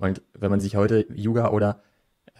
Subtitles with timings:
[0.00, 1.82] Und wenn man sich heute Yuga oder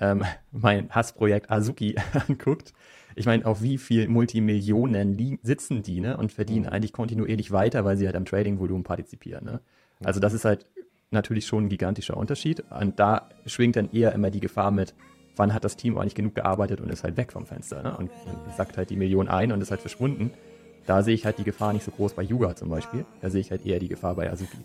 [0.01, 1.97] ähm, mein Hassprojekt Azuki
[2.29, 2.73] anguckt,
[3.17, 6.17] ich meine, auf wie viel Multimillionen sitzen die ne?
[6.17, 6.73] und verdienen mhm.
[6.73, 9.45] eigentlich kontinuierlich weiter, weil sie halt am Trading-Volumen partizipieren.
[9.45, 9.61] Ne?
[10.05, 10.67] Also das ist halt
[11.11, 12.63] natürlich schon ein gigantischer Unterschied.
[12.71, 14.95] Und da schwingt dann eher immer die Gefahr mit,
[15.37, 17.83] wann hat das Team eigentlich genug gearbeitet und ist halt weg vom Fenster.
[17.83, 17.97] Ne?
[17.97, 20.31] Und dann sackt halt die Million ein und ist halt verschwunden.
[20.89, 23.05] Da sehe ich halt die Gefahr nicht so groß bei Yuga zum Beispiel.
[23.21, 24.57] Da sehe ich halt eher die Gefahr bei Azuki.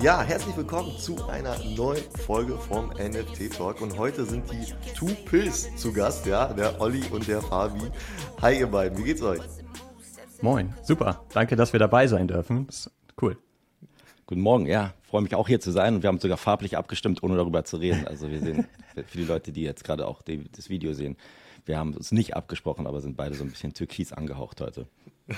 [0.00, 3.80] Ja, herzlich willkommen zu einer neuen Folge vom NFT Talk.
[3.80, 7.90] Und heute sind die Two Pills zu Gast, ja, der Olli und der Fabi.
[8.40, 9.40] Hi ihr beiden, wie geht's euch?
[10.42, 11.24] Moin, super.
[11.34, 12.68] Danke, dass wir dabei sein dürfen.
[12.68, 13.36] Das ist cool.
[14.30, 17.24] Guten Morgen, ja, freue mich auch hier zu sein und wir haben sogar farblich abgestimmt,
[17.24, 18.06] ohne darüber zu reden.
[18.06, 21.16] Also wir sehen, für die Leute, die jetzt gerade auch die, das Video sehen,
[21.66, 24.86] wir haben uns nicht abgesprochen, aber sind beide so ein bisschen türkis angehaucht heute.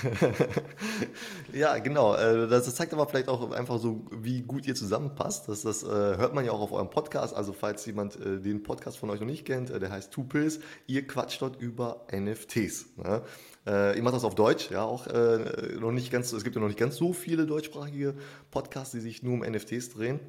[1.54, 2.16] ja, genau.
[2.16, 5.48] Äh, das zeigt aber vielleicht auch einfach so, wie gut ihr zusammenpasst.
[5.48, 7.34] Das, das äh, hört man ja auch auf eurem Podcast.
[7.34, 10.60] Also falls jemand äh, den Podcast von euch noch nicht kennt, der heißt Two Pills.
[10.86, 12.88] Ihr quatscht dort über NFTs.
[13.66, 16.60] Äh, ich mache das auf Deutsch, ja, auch äh, noch nicht ganz, es gibt ja
[16.60, 18.14] noch nicht ganz so viele deutschsprachige
[18.50, 20.20] Podcasts, die sich nur um NFTs drehen.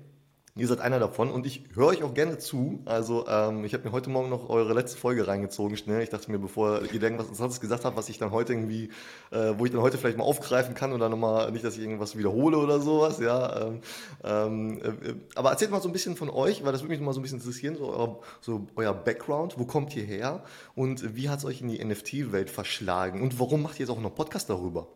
[0.55, 2.83] Ihr seid einer davon und ich höre euch auch gerne zu.
[2.85, 6.03] Also ähm, ich habe mir heute Morgen noch eure letzte Folge reingezogen, schnell.
[6.03, 8.89] Ich dachte mir, bevor ihr irgendwas Interessantes gesagt habt, was ich dann heute irgendwie,
[9.31, 12.15] äh, wo ich dann heute vielleicht mal aufgreifen kann oder nochmal, nicht, dass ich irgendwas
[12.15, 13.65] wiederhole oder sowas, ja.
[13.65, 13.79] Ähm,
[14.23, 17.13] ähm, äh, aber erzählt mal so ein bisschen von euch, weil das würde mich mal
[17.13, 20.43] so ein bisschen interessieren, so euer, so euer Background, wo kommt ihr her
[20.75, 23.99] und wie hat es euch in die NFT-Welt verschlagen und warum macht ihr jetzt auch
[23.99, 24.89] noch Podcast darüber?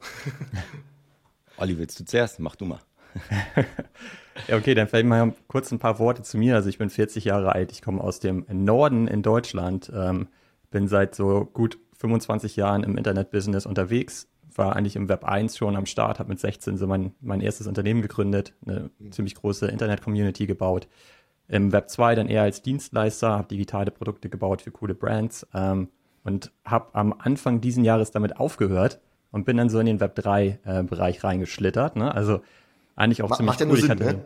[1.58, 2.40] Olli, willst du zuerst?
[2.40, 2.80] Mach du mal.
[4.48, 6.56] ja, okay, dann vielleicht mal kurz ein paar Worte zu mir.
[6.56, 10.28] Also ich bin 40 Jahre alt, ich komme aus dem Norden in Deutschland, ähm,
[10.70, 15.76] bin seit so gut 25 Jahren im Internetbusiness unterwegs, war eigentlich im Web 1 schon
[15.76, 20.48] am Start, habe mit 16 so mein, mein erstes Unternehmen gegründet, eine ziemlich große Internet-Community
[20.48, 20.88] gebaut.
[21.48, 25.90] Im Web 2 dann eher als Dienstleister, habe digitale Produkte gebaut für coole Brands ähm,
[26.24, 29.00] und habe am Anfang diesen Jahres damit aufgehört
[29.32, 31.96] und bin dann so in den Web 3-Bereich äh, reingeschlittert.
[31.96, 32.14] Ne?
[32.14, 32.42] Also
[32.96, 33.78] eigentlich auch Ma ziemlich macht cool.
[33.78, 34.26] Sinn, hatte, ne?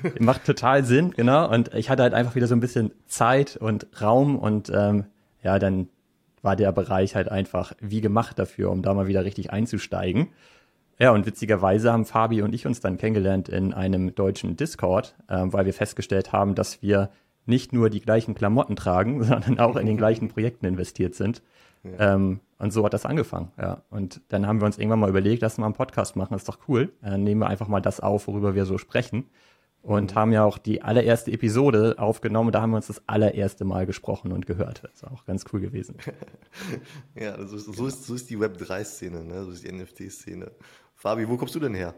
[0.18, 1.50] macht total Sinn, genau.
[1.50, 5.04] Und ich hatte halt einfach wieder so ein bisschen Zeit und Raum und ähm,
[5.42, 5.88] ja, dann
[6.42, 10.28] war der Bereich halt einfach wie gemacht dafür, um da mal wieder richtig einzusteigen.
[10.98, 15.52] Ja, und witzigerweise haben Fabi und ich uns dann kennengelernt in einem deutschen Discord, ähm,
[15.52, 17.10] weil wir festgestellt haben, dass wir
[17.46, 21.42] nicht nur die gleichen Klamotten tragen, sondern auch in den gleichen Projekten investiert sind.
[21.84, 22.14] Ja.
[22.14, 23.82] Ähm, und so hat das angefangen, ja.
[23.90, 26.48] Und dann haben wir uns irgendwann mal überlegt, lass mal einen Podcast machen, das ist
[26.48, 26.92] doch cool.
[27.02, 29.24] Dann nehmen wir einfach mal das auf, worüber wir so sprechen.
[29.82, 30.14] Und mhm.
[30.14, 34.32] haben ja auch die allererste Episode aufgenommen, da haben wir uns das allererste Mal gesprochen
[34.32, 34.84] und gehört.
[34.84, 35.96] Das ist auch ganz cool gewesen.
[37.16, 39.44] ja, so ist, so ist, so ist die Web3-Szene, ne?
[39.44, 40.52] so ist die NFT-Szene.
[40.94, 41.94] Fabi, wo kommst du denn her?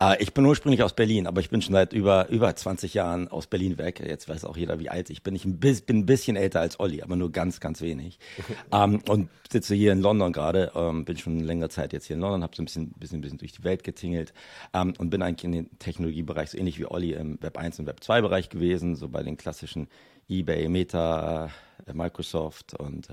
[0.00, 3.28] Äh, ich bin ursprünglich aus Berlin, aber ich bin schon seit über, über 20 Jahren
[3.28, 4.00] aus Berlin weg.
[4.00, 5.34] Jetzt weiß auch jeder, wie alt ich bin.
[5.34, 8.18] Ich bin ein bisschen älter als Olli, aber nur ganz, ganz wenig.
[8.72, 12.20] ähm, und sitze hier in London gerade, ähm, bin schon längere Zeit jetzt hier in
[12.20, 14.32] London, habe so ein bisschen, bisschen, bisschen durch die Welt getingelt
[14.72, 17.86] ähm, und bin eigentlich in den Technologiebereich so ähnlich wie Olli im Web 1 und
[17.86, 19.88] Web 2 Bereich gewesen, so bei den klassischen
[20.28, 21.50] eBay, Meta,
[21.86, 23.12] äh, Microsoft und äh,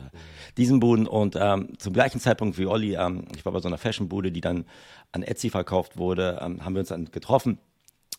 [0.57, 1.07] diesen Buden.
[1.07, 4.41] Und ähm, zum gleichen Zeitpunkt wie Olli, ähm, ich war bei so einer Fashion-Bude, die
[4.41, 4.65] dann
[5.11, 7.59] an Etsy verkauft wurde, ähm, haben wir uns dann getroffen.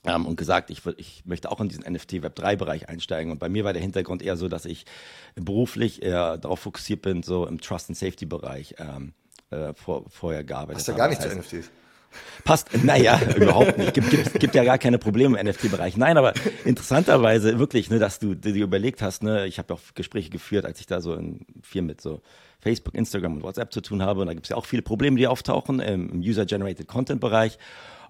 [0.05, 3.31] Ähm, und gesagt, ich, ich möchte auch in diesen NFT Web 3 Bereich einsteigen.
[3.31, 4.85] Und bei mir war der Hintergrund eher so, dass ich
[5.37, 9.15] beruflich eher darauf fokussiert bin, so im Trust and Safety Bereich ähm,
[9.51, 10.79] äh, vor, vorher gearbeitet.
[10.81, 11.71] Hast du gar nichts zu NFTs?
[12.45, 13.95] Passt, naja, überhaupt nicht.
[13.95, 15.97] Gibt, gibt, gibt ja gar keine Probleme im NFT-Bereich.
[15.97, 16.35] Nein, aber
[16.65, 20.81] interessanterweise wirklich, ne, dass du dir überlegt hast, ne, ich habe auch Gespräche geführt, als
[20.81, 22.21] ich da so in, viel mit so
[22.61, 24.21] Facebook, Instagram und WhatsApp zu tun habe.
[24.21, 27.59] Und da gibt es ja auch viele Probleme, die auftauchen im User-Generated Content-Bereich.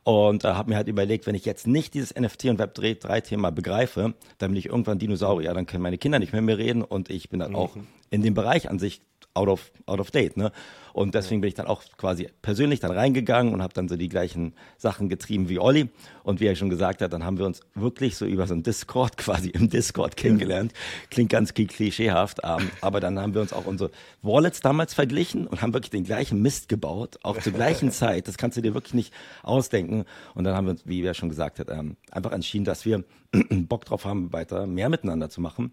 [0.04, 3.50] Und äh, habe mir halt überlegt, wenn ich jetzt nicht dieses NFT und Web 3-Thema
[3.50, 5.54] begreife, dann bin ich irgendwann Dinosaurier.
[5.54, 7.56] Dann können meine Kinder nicht mehr, mehr reden und ich bin dann mhm.
[7.56, 7.76] auch
[8.10, 9.00] in dem Bereich an sich
[9.34, 10.37] out of, out of date.
[10.37, 10.53] Ne?
[10.93, 14.09] Und deswegen bin ich dann auch quasi persönlich dann reingegangen und habe dann so die
[14.09, 15.88] gleichen Sachen getrieben wie Olli.
[16.22, 18.62] Und wie er schon gesagt hat, dann haben wir uns wirklich so über so ein
[18.62, 20.72] Discord quasi im Discord kennengelernt.
[21.10, 23.91] Klingt ganz klischeehaft, ähm, aber dann haben wir uns auch unsere
[24.21, 28.28] Wallets damals verglichen und haben wirklich den gleichen Mist gebaut, auch zur gleichen Zeit.
[28.28, 30.04] Das kannst du dir wirklich nicht ausdenken.
[30.34, 33.03] Und dann haben wir uns, wie er schon gesagt hat, ähm, einfach entschieden, dass wir
[33.51, 35.72] Bock drauf haben, weiter mehr miteinander zu machen.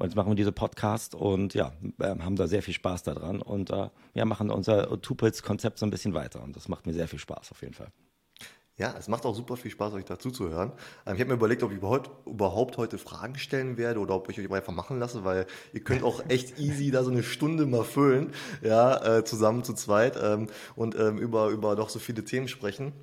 [0.00, 3.42] Und jetzt machen wir diese Podcast und ja, ähm, haben da sehr viel Spaß daran
[3.42, 6.42] und äh, ja, machen unser Tupils-Konzept so ein bisschen weiter.
[6.42, 7.88] Und das macht mir sehr viel Spaß auf jeden Fall.
[8.78, 10.72] Ja, es macht auch super viel Spaß, euch dazu zu hören.
[11.04, 14.30] Ähm, ich habe mir überlegt, ob ich überhaupt, überhaupt heute Fragen stellen werde oder ob
[14.30, 17.66] ich euch einfach machen lasse, weil ihr könnt auch echt easy da so eine Stunde
[17.66, 18.32] mal füllen,
[18.62, 20.46] ja, äh, zusammen zu zweit ähm,
[20.76, 22.94] und über, über doch so viele Themen sprechen.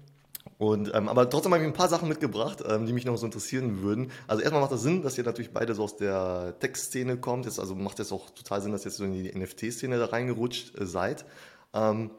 [0.57, 3.25] Und, ähm, aber trotzdem habe ich ein paar Sachen mitgebracht, ähm, die mich noch so
[3.25, 4.11] interessieren würden.
[4.25, 7.45] Also erstmal macht das Sinn, dass ihr natürlich beide so aus der Tech-Szene kommt.
[7.45, 10.05] Jetzt, also macht es auch total Sinn, dass ihr jetzt so in die NFT-Szene da
[10.05, 11.25] reingerutscht äh, seid.
[11.73, 12.09] Ähm,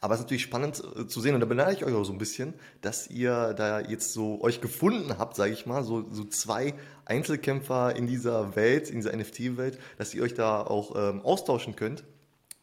[0.00, 2.12] aber es ist natürlich spannend äh, zu sehen, und da beneide ich euch auch so
[2.12, 6.24] ein bisschen, dass ihr da jetzt so euch gefunden habt, sage ich mal, so, so
[6.24, 6.74] zwei
[7.04, 12.04] Einzelkämpfer in dieser Welt, in dieser NFT-Welt, dass ihr euch da auch ähm, austauschen könnt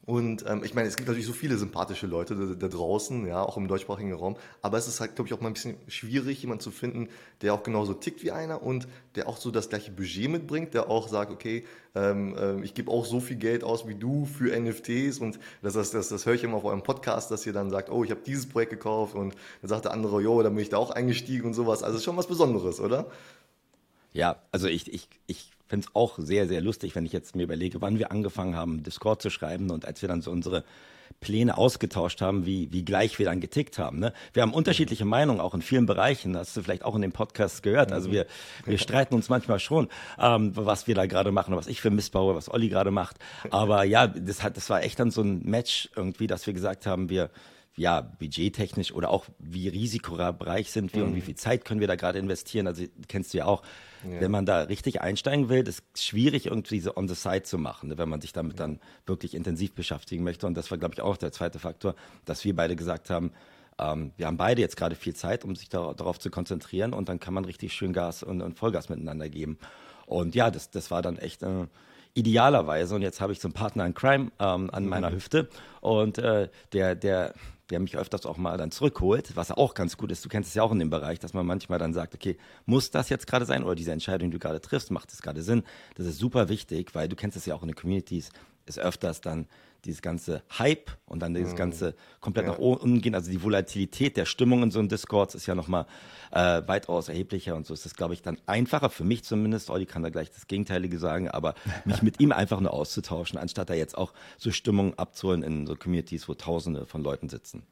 [0.05, 3.41] und ähm, ich meine, es gibt natürlich so viele sympathische Leute da, da, draußen, ja,
[3.41, 4.35] auch im deutschsprachigen Raum.
[4.61, 7.09] Aber es ist halt, glaube ich, auch mal ein bisschen schwierig, jemanden zu finden,
[7.41, 10.91] der auch genauso tickt wie einer und der auch so das gleiche Budget mitbringt, der
[10.91, 11.65] auch sagt, okay,
[11.95, 15.73] ähm, äh, ich gebe auch so viel Geld aus wie du für NFTs und das,
[15.73, 18.11] das, das, das höre ich immer auf eurem Podcast, dass ihr dann sagt, oh, ich
[18.11, 20.91] habe dieses Projekt gekauft und dann sagt der andere, jo, da bin ich da auch
[20.91, 21.81] eingestiegen und sowas.
[21.81, 23.07] Also ist schon was Besonderes, oder?
[24.13, 27.43] Ja, also ich, ich, ich finde es auch sehr, sehr lustig, wenn ich jetzt mir
[27.43, 30.63] überlege, wann wir angefangen haben, Discord zu schreiben und als wir dann so unsere
[31.19, 33.99] Pläne ausgetauscht haben, wie, wie gleich wir dann getickt haben.
[33.99, 34.13] Ne?
[34.33, 36.33] Wir haben unterschiedliche Meinungen auch in vielen Bereichen.
[36.33, 37.91] Das hast du vielleicht auch in dem Podcast gehört.
[37.91, 38.25] Also wir,
[38.65, 39.87] wir streiten uns manchmal schon,
[40.19, 43.17] ähm, was wir da gerade machen, was ich für Mist baue, was Olli gerade macht.
[43.49, 46.85] Aber ja, das, hat, das war echt dann so ein Match irgendwie, dass wir gesagt
[46.85, 47.29] haben, wir,
[47.77, 51.09] ja, budgettechnisch oder auch wie risikoreich sind wir mhm.
[51.09, 52.67] und wie viel Zeit können wir da gerade investieren.
[52.67, 53.63] Also kennst du ja auch,
[54.03, 54.21] ja.
[54.21, 57.89] wenn man da richtig einsteigen will, ist schwierig irgendwie so on the side zu machen,
[57.89, 58.65] ne, wenn man sich damit ja.
[58.65, 60.47] dann wirklich intensiv beschäftigen möchte.
[60.47, 63.31] Und das war, glaube ich, auch der zweite Faktor, dass wir beide gesagt haben,
[63.77, 67.09] ähm, wir haben beide jetzt gerade viel Zeit, um sich da, darauf zu konzentrieren und
[67.09, 69.57] dann kann man richtig schön Gas und, und Vollgas miteinander geben.
[70.05, 71.67] Und ja, das, das war dann echt äh,
[72.13, 74.89] idealerweise, und jetzt habe ich so einen Partner in Crime ähm, an mhm.
[74.89, 75.49] meiner Hüfte
[75.81, 77.33] und äh, der, der
[77.69, 80.23] der mich öfters auch mal dann zurückholt, was auch ganz gut ist.
[80.23, 82.91] Du kennst es ja auch in dem Bereich, dass man manchmal dann sagt, okay, muss
[82.91, 85.63] das jetzt gerade sein oder diese Entscheidung, die du gerade triffst, macht es gerade Sinn?
[85.95, 88.29] Das ist super wichtig, weil du kennst es ja auch in den Communities,
[88.65, 89.47] ist öfters dann
[89.85, 91.57] dieses ganze Hype und dann dieses mhm.
[91.57, 92.51] ganze komplett ja.
[92.51, 93.15] nach oben gehen.
[93.15, 95.85] Also die Volatilität der Stimmung in so einem Discord ist ja nochmal
[96.31, 99.85] äh, weitaus erheblicher und so ist es, glaube ich, dann einfacher, für mich zumindest, Olli
[99.85, 101.55] kann da gleich das Gegenteilige sagen, aber
[101.85, 105.75] mich mit ihm einfach nur auszutauschen, anstatt da jetzt auch so Stimmung abzuholen in so
[105.75, 107.63] Communities, wo tausende von Leuten sitzen.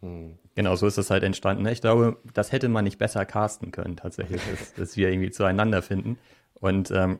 [0.00, 0.38] Mhm.
[0.54, 1.66] Genau, so ist das halt entstanden.
[1.66, 5.82] Ich glaube, das hätte man nicht besser casten können, tatsächlich, dass, dass wir irgendwie zueinander
[5.82, 6.18] finden.
[6.54, 7.18] Und ähm,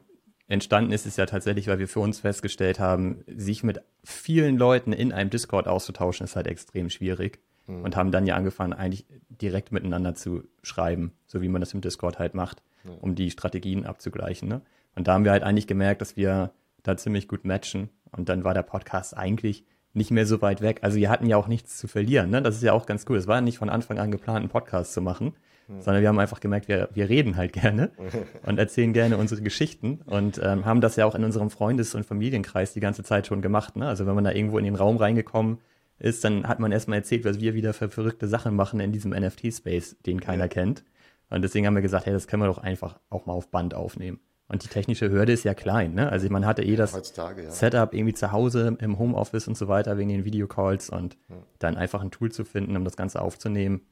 [0.51, 4.93] entstanden ist es ja tatsächlich, weil wir für uns festgestellt haben, sich mit vielen Leuten
[4.93, 7.39] in einem Discord auszutauschen, ist halt extrem schwierig.
[7.67, 7.85] Mhm.
[7.85, 11.81] Und haben dann ja angefangen, eigentlich direkt miteinander zu schreiben, so wie man das im
[11.81, 12.95] Discord halt macht, mhm.
[13.01, 14.49] um die Strategien abzugleichen.
[14.49, 14.61] Ne?
[14.97, 16.51] Und da haben wir halt eigentlich gemerkt, dass wir
[16.83, 17.89] da ziemlich gut matchen.
[18.11, 20.81] Und dann war der Podcast eigentlich nicht mehr so weit weg.
[20.83, 22.31] Also wir hatten ja auch nichts zu verlieren.
[22.31, 22.43] Ne?
[22.43, 23.17] Das ist ja auch ganz cool.
[23.17, 25.35] Es war nicht von Anfang an geplant, einen Podcast zu machen
[25.79, 27.91] sondern wir haben einfach gemerkt, wir, wir reden halt gerne
[28.47, 32.05] und erzählen gerne unsere Geschichten und ähm, haben das ja auch in unserem Freundes- und
[32.05, 33.77] Familienkreis die ganze Zeit schon gemacht.
[33.77, 33.87] Ne?
[33.87, 35.59] Also wenn man da irgendwo in den Raum reingekommen
[35.99, 39.13] ist, dann hat man erstmal erzählt, was wir wieder für verrückte Sachen machen in diesem
[39.13, 40.49] NFT-Space, den keiner ja.
[40.49, 40.85] kennt.
[41.29, 43.75] Und deswegen haben wir gesagt, hey, das können wir doch einfach auch mal auf Band
[43.75, 44.19] aufnehmen.
[44.49, 46.11] Und die technische Hürde ist ja klein, ne?
[46.11, 47.51] Also man hatte eh das ja.
[47.53, 51.37] Setup irgendwie zu Hause im Homeoffice und so weiter wegen den Videocalls und ja.
[51.61, 53.83] dann einfach ein Tool zu finden, um das Ganze aufzunehmen,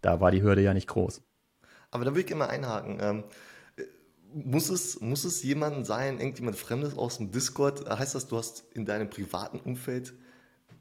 [0.00, 1.22] da war die Hürde ja nicht groß.
[1.90, 2.98] Aber da will ich immer einhaken.
[3.00, 3.24] Ähm,
[4.32, 7.88] muss es, muss es jemand sein, irgendjemand Fremdes aus dem Discord?
[7.88, 10.14] Heißt das, du hast in deinem privaten Umfeld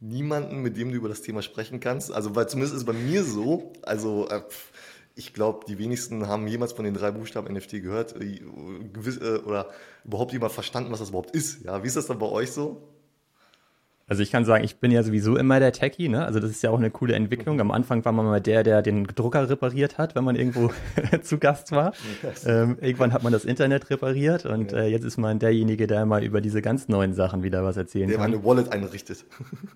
[0.01, 2.11] niemanden, mit dem du über das Thema sprechen kannst?
[2.11, 4.41] Also, weil zumindest ist es bei mir so, also äh,
[5.15, 9.69] ich glaube, die wenigsten haben jemals von den drei Buchstaben NFT gehört äh, äh, oder
[10.03, 11.63] überhaupt jemand verstanden, was das überhaupt ist.
[11.63, 12.94] Ja, wie ist das dann bei euch so?
[14.07, 16.25] Also ich kann sagen, ich bin ja sowieso immer der Techie, ne?
[16.25, 17.59] Also das ist ja auch eine coole Entwicklung.
[17.59, 20.71] Am Anfang war man mal der, der den Drucker repariert hat, wenn man irgendwo
[21.23, 21.91] zu Gast war.
[22.45, 26.23] Ähm, irgendwann hat man das Internet repariert und äh, jetzt ist man derjenige, der mal
[26.23, 28.31] über diese ganz neuen Sachen wieder was erzählen der kann.
[28.31, 29.25] Der mal eine Wallet einrichtet.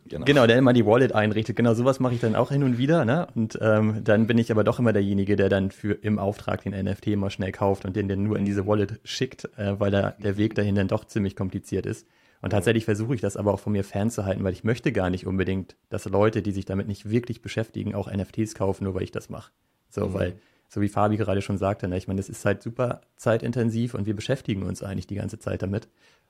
[0.07, 0.25] genau.
[0.25, 1.55] genau, der immer die Wallet einrichtet.
[1.55, 3.27] Genau, sowas mache ich dann auch hin und wieder, ne?
[3.33, 6.73] Und ähm, dann bin ich aber doch immer derjenige, der dann für im Auftrag den
[6.73, 10.11] NFT immer schnell kauft und den dann nur in diese Wallet schickt, äh, weil da
[10.11, 12.05] der Weg dahin dann doch ziemlich kompliziert ist.
[12.41, 15.27] Und tatsächlich versuche ich das aber auch von mir fernzuhalten, weil ich möchte gar nicht
[15.27, 19.11] unbedingt, dass Leute, die sich damit nicht wirklich beschäftigen, auch NFTs kaufen, nur weil ich
[19.11, 19.51] das mache.
[19.89, 20.13] So, mhm.
[20.13, 23.93] weil, so wie Fabi gerade schon sagte, ne, ich meine, das ist halt super zeitintensiv
[23.93, 25.89] und wir beschäftigen uns eigentlich die ganze Zeit damit.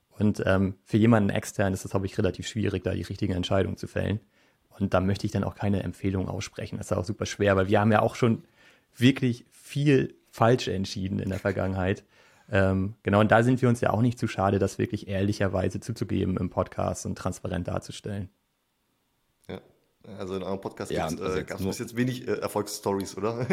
[0.09, 3.77] Und ähm, für jemanden extern ist das, glaube ich, relativ schwierig, da die richtigen Entscheidungen
[3.77, 4.19] zu fällen.
[4.79, 6.77] Und da möchte ich dann auch keine Empfehlung aussprechen.
[6.77, 8.43] Das ist auch super schwer, weil wir haben ja auch schon
[8.95, 12.03] wirklich viel falsch entschieden in der Vergangenheit.
[12.51, 15.79] Ähm, genau, und da sind wir uns ja auch nicht zu schade, das wirklich ehrlicherweise
[15.79, 18.29] zuzugeben im Podcast und transparent darzustellen.
[19.47, 19.59] Ja,
[20.17, 23.45] also in eurem Podcast ja, äh, gab es jetzt wenig äh, Erfolgsstories, oder?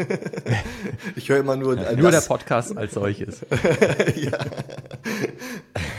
[1.15, 1.77] ich höre immer nur.
[1.77, 3.41] Ja, nur der Podcast als solches.
[4.15, 4.39] ja.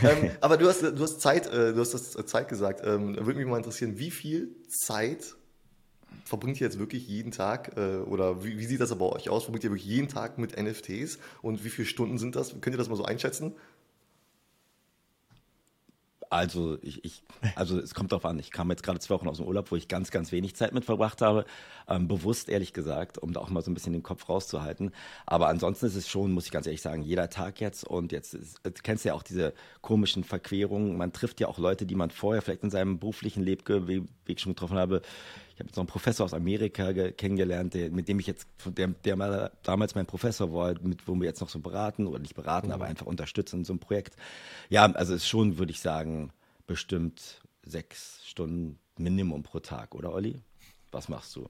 [0.03, 2.81] ähm, aber du hast, du hast Zeit, äh, du hast das Zeit gesagt.
[2.83, 5.35] Ähm, würde mich mal interessieren, wie viel Zeit
[6.29, 9.43] verbringt ihr jetzt wirklich jeden Tag äh, oder wie, wie, sieht das bei euch aus?
[9.43, 12.51] Verbringt ihr wirklich jeden Tag mit NFTs und wie viele Stunden sind das?
[12.61, 13.55] Könnt ihr das mal so einschätzen?
[16.31, 17.23] Also ich, ich,
[17.55, 18.37] also es kommt darauf an.
[18.37, 20.73] Ich kam jetzt gerade zwei Wochen aus dem Urlaub, wo ich ganz, ganz wenig Zeit
[20.73, 21.45] mit verbracht habe.
[21.87, 24.91] Ähm, bewusst, ehrlich gesagt, um da auch mal so ein bisschen den Kopf rauszuhalten.
[25.25, 27.83] Aber ansonsten ist es schon, muss ich ganz ehrlich sagen, jeder Tag jetzt.
[27.83, 30.97] Und jetzt ist, du kennst ja auch diese komischen Verquerungen.
[30.97, 34.77] Man trifft ja auch Leute, die man vorher vielleicht in seinem beruflichen Lebeweg schon getroffen
[34.77, 35.01] habe.
[35.59, 38.87] Ich habe jetzt noch einen Professor aus Amerika kennengelernt, der, mit dem ich jetzt, der,
[38.87, 42.33] der mal damals mein Professor war, mit wo wir jetzt noch so beraten oder nicht
[42.33, 42.73] beraten, mhm.
[42.73, 44.15] aber einfach unterstützen in so einem Projekt.
[44.69, 46.31] Ja, also es ist schon, würde ich sagen,
[46.65, 50.39] bestimmt sechs Stunden Minimum pro Tag, oder Olli?
[50.93, 51.49] Was machst du?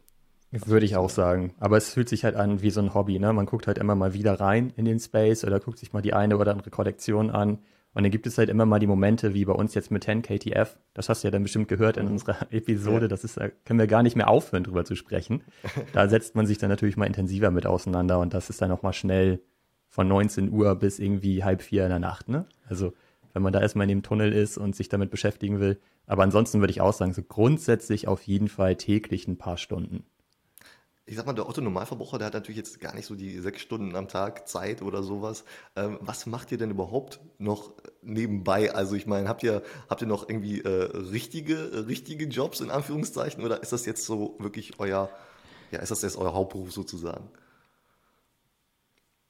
[0.49, 1.53] Würde ich auch sagen.
[1.59, 3.19] Aber es fühlt sich halt an wie so ein Hobby.
[3.19, 3.31] Ne?
[3.31, 6.15] Man guckt halt immer mal wieder rein in den Space oder guckt sich mal die
[6.15, 7.59] eine oder andere Kollektion an
[7.99, 10.21] und dann gibt es halt immer mal die Momente, wie bei uns jetzt mit 10
[10.21, 10.77] KTF.
[10.93, 12.13] Das hast du ja dann bestimmt gehört in mhm.
[12.13, 13.09] unserer Episode.
[13.09, 15.43] Das ist, da können wir gar nicht mehr aufhören, drüber zu sprechen.
[15.91, 18.83] Da setzt man sich dann natürlich mal intensiver mit auseinander und das ist dann auch
[18.83, 19.41] mal schnell
[19.89, 22.45] von 19 Uhr bis irgendwie halb vier in der Nacht, ne?
[22.69, 22.93] Also,
[23.33, 25.77] wenn man da erstmal in dem Tunnel ist und sich damit beschäftigen will.
[26.05, 30.05] Aber ansonsten würde ich auch sagen, so grundsätzlich auf jeden Fall täglich ein paar Stunden
[31.09, 33.61] ich sag mal, der Otto Normalverbraucher, der hat natürlich jetzt gar nicht so die sechs
[33.61, 35.43] Stunden am Tag Zeit oder sowas.
[35.75, 37.73] Ähm, was macht ihr denn überhaupt noch
[38.03, 38.71] nebenbei?
[38.75, 43.43] Also ich meine, habt ihr, habt ihr noch irgendwie äh, richtige, richtige Jobs in Anführungszeichen
[43.43, 45.09] oder ist das jetzt so wirklich euer,
[45.71, 47.27] ja, ist das jetzt euer Hauptberuf sozusagen?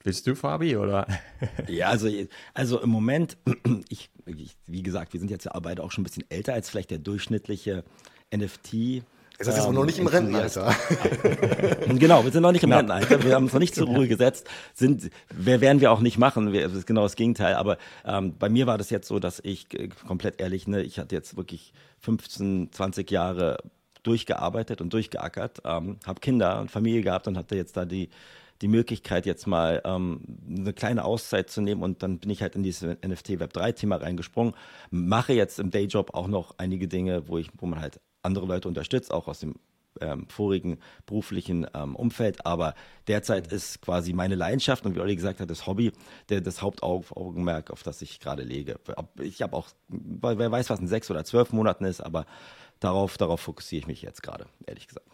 [0.02, 1.06] Willst du, Fabi, oder?
[1.66, 2.10] ja, also,
[2.52, 3.38] also im Moment,
[3.88, 6.68] ich, ich, wie gesagt, wir sind jetzt ja beide auch schon ein bisschen älter als
[6.68, 7.84] vielleicht der durchschnittliche
[8.30, 9.02] NFT-
[9.40, 10.74] Ist das jetzt ähm, noch nicht im Rentenalter?
[11.98, 12.72] genau, wir sind noch nicht im.
[12.72, 13.24] Rentenalter.
[13.24, 14.46] Wir haben uns noch nicht zur Ruhe gesetzt.
[14.74, 16.52] Sind, wer werden wir auch nicht machen.
[16.52, 17.54] Wir, das ist genau das Gegenteil.
[17.54, 19.68] Aber ähm, bei mir war das jetzt so, dass ich
[20.06, 23.56] komplett ehrlich, ne, ich hatte jetzt wirklich 15, 20 Jahre
[24.02, 28.10] durchgearbeitet und durchgeackert, ähm, habe Kinder und Familie gehabt und hatte jetzt da die
[28.60, 32.56] die Möglichkeit, jetzt mal ähm, eine kleine Auszeit zu nehmen und dann bin ich halt
[32.56, 34.52] in dieses NFT Web 3 Thema reingesprungen.
[34.90, 38.68] Mache jetzt im Dayjob auch noch einige Dinge, wo ich, wo man halt andere Leute
[38.68, 39.54] unterstützt, auch aus dem
[40.00, 42.46] ähm, vorigen beruflichen ähm, Umfeld.
[42.46, 42.74] Aber
[43.08, 45.92] derzeit ist quasi meine Leidenschaft und wie Olli gesagt hat, das Hobby,
[46.28, 48.78] der, das Hauptaugenmerk, auf das ich gerade lege.
[49.20, 52.26] Ich habe auch, wer weiß, was in sechs oder zwölf Monaten ist, aber
[52.78, 55.06] darauf, darauf fokussiere ich mich jetzt gerade, ehrlich gesagt.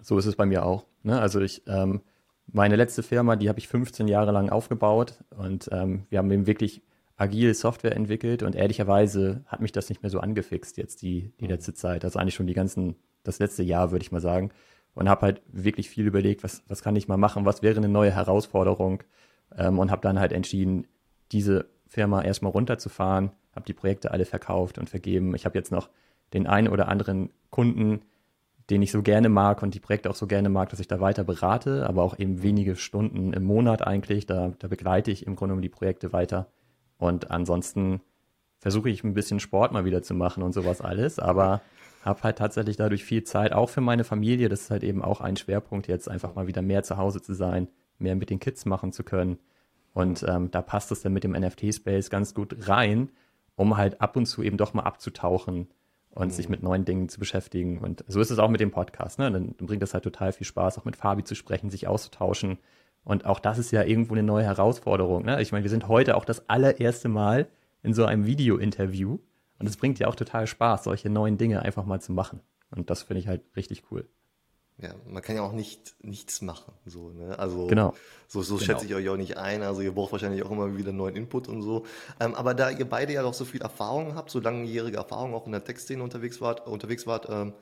[0.00, 0.84] So ist es bei mir auch.
[1.02, 1.20] Ne?
[1.20, 2.02] Also ich, ähm,
[2.46, 6.46] meine letzte Firma, die habe ich 15 Jahre lang aufgebaut und ähm, wir haben eben
[6.46, 6.82] wirklich
[7.18, 11.44] agil Software entwickelt und ehrlicherweise hat mich das nicht mehr so angefixt jetzt die, die
[11.44, 11.50] mhm.
[11.50, 12.04] letzte Zeit.
[12.04, 12.94] Also eigentlich schon die ganzen,
[13.24, 14.50] das letzte Jahr, würde ich mal sagen.
[14.94, 17.88] Und habe halt wirklich viel überlegt, was, was kann ich mal machen, was wäre eine
[17.88, 19.02] neue Herausforderung
[19.56, 20.86] ähm, und habe dann halt entschieden,
[21.30, 25.34] diese Firma erstmal runterzufahren, habe die Projekte alle verkauft und vergeben.
[25.34, 25.88] Ich habe jetzt noch
[26.32, 28.00] den einen oder anderen Kunden,
[28.70, 31.00] den ich so gerne mag und die Projekte auch so gerne mag, dass ich da
[31.00, 34.26] weiter berate, aber auch eben wenige Stunden im Monat eigentlich.
[34.26, 36.48] Da, da begleite ich im Grunde um die Projekte weiter.
[36.98, 38.00] Und ansonsten
[38.58, 41.62] versuche ich ein bisschen Sport mal wieder zu machen und sowas alles, aber
[42.02, 44.48] habe halt tatsächlich dadurch viel Zeit, auch für meine Familie.
[44.48, 47.34] Das ist halt eben auch ein Schwerpunkt, jetzt einfach mal wieder mehr zu Hause zu
[47.34, 49.38] sein, mehr mit den Kids machen zu können.
[49.94, 53.10] Und ähm, da passt es dann mit dem NFT-Space ganz gut rein,
[53.56, 55.68] um halt ab und zu eben doch mal abzutauchen
[56.10, 56.32] und mhm.
[56.32, 57.78] sich mit neuen Dingen zu beschäftigen.
[57.78, 59.18] Und so ist es auch mit dem Podcast.
[59.18, 59.30] Ne?
[59.30, 62.58] Dann, dann bringt das halt total viel Spaß, auch mit Fabi zu sprechen, sich auszutauschen
[63.08, 65.24] und auch das ist ja irgendwo eine neue Herausforderung.
[65.24, 65.40] Ne?
[65.40, 67.48] Ich meine, wir sind heute auch das allererste Mal
[67.82, 69.18] in so einem Video-Interview.
[69.58, 72.40] Und es bringt ja auch total Spaß, solche neuen Dinge einfach mal zu machen.
[72.70, 74.06] Und das finde ich halt richtig cool.
[74.76, 77.36] Ja, man kann ja auch nicht nichts machen, so, ne?
[77.38, 77.94] Also genau.
[78.28, 78.66] so, so genau.
[78.66, 79.62] schätze ich euch auch nicht ein.
[79.62, 81.86] Also ihr braucht wahrscheinlich auch immer wieder neuen Input und so.
[82.20, 85.46] Ähm, aber da ihr beide ja doch so viel Erfahrung habt, so langjährige Erfahrung auch
[85.46, 87.54] in der Textszene unterwegs wart, unterwegs wart, ähm,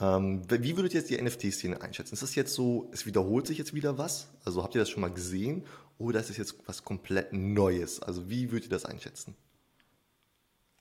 [0.00, 2.14] ähm, wie würdet ihr jetzt die NFT-Szene einschätzen?
[2.14, 4.28] Ist das jetzt so, es wiederholt sich jetzt wieder was?
[4.44, 5.64] Also habt ihr das schon mal gesehen?
[5.98, 8.02] Oder ist es jetzt was komplett Neues?
[8.02, 9.34] Also wie würdet ihr das einschätzen?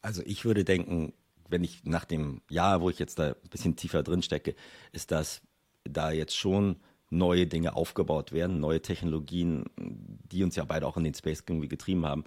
[0.01, 1.13] Also ich würde denken,
[1.47, 4.55] wenn ich nach dem Jahr, wo ich jetzt da ein bisschen tiefer drin stecke,
[4.91, 5.41] ist dass
[5.83, 6.77] da jetzt schon
[7.09, 11.69] neue Dinge aufgebaut werden, neue Technologien, die uns ja beide auch in den Space irgendwie
[11.69, 12.25] getrieben haben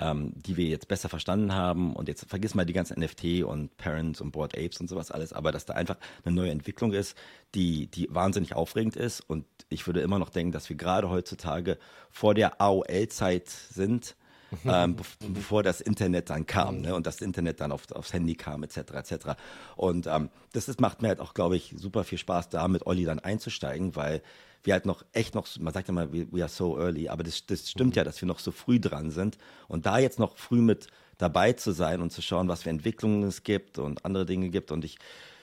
[0.00, 1.94] ähm, die wir jetzt besser verstanden haben.
[1.94, 5.32] Und jetzt vergiss mal die ganzen NFT und Parents und Board Apes und sowas alles,
[5.32, 7.16] aber dass da einfach eine neue Entwicklung ist,
[7.54, 9.20] die, die wahnsinnig aufregend ist.
[9.20, 11.78] Und ich würde immer noch denken, dass wir gerade heutzutage
[12.10, 14.16] vor der AOL-Zeit sind.
[14.64, 14.96] ähm,
[15.28, 16.94] bevor das Internet dann kam ne?
[16.94, 18.76] und das Internet dann auf, aufs Handy kam, etc.
[18.76, 19.14] etc.
[19.76, 22.86] Und ähm, das ist, macht mir halt auch, glaube ich, super viel Spaß, da mit
[22.86, 24.22] Olli dann einzusteigen, weil
[24.62, 27.46] wir halt noch echt noch, man sagt ja mal, we, are so early, aber das,
[27.46, 27.98] das stimmt mhm.
[27.98, 29.38] ja, dass wir noch so früh dran sind.
[29.68, 30.88] Und da jetzt noch früh mit
[31.18, 34.70] dabei zu sein und zu schauen, was für Entwicklungen es gibt und andere Dinge gibt.
[34.70, 34.98] Und ich,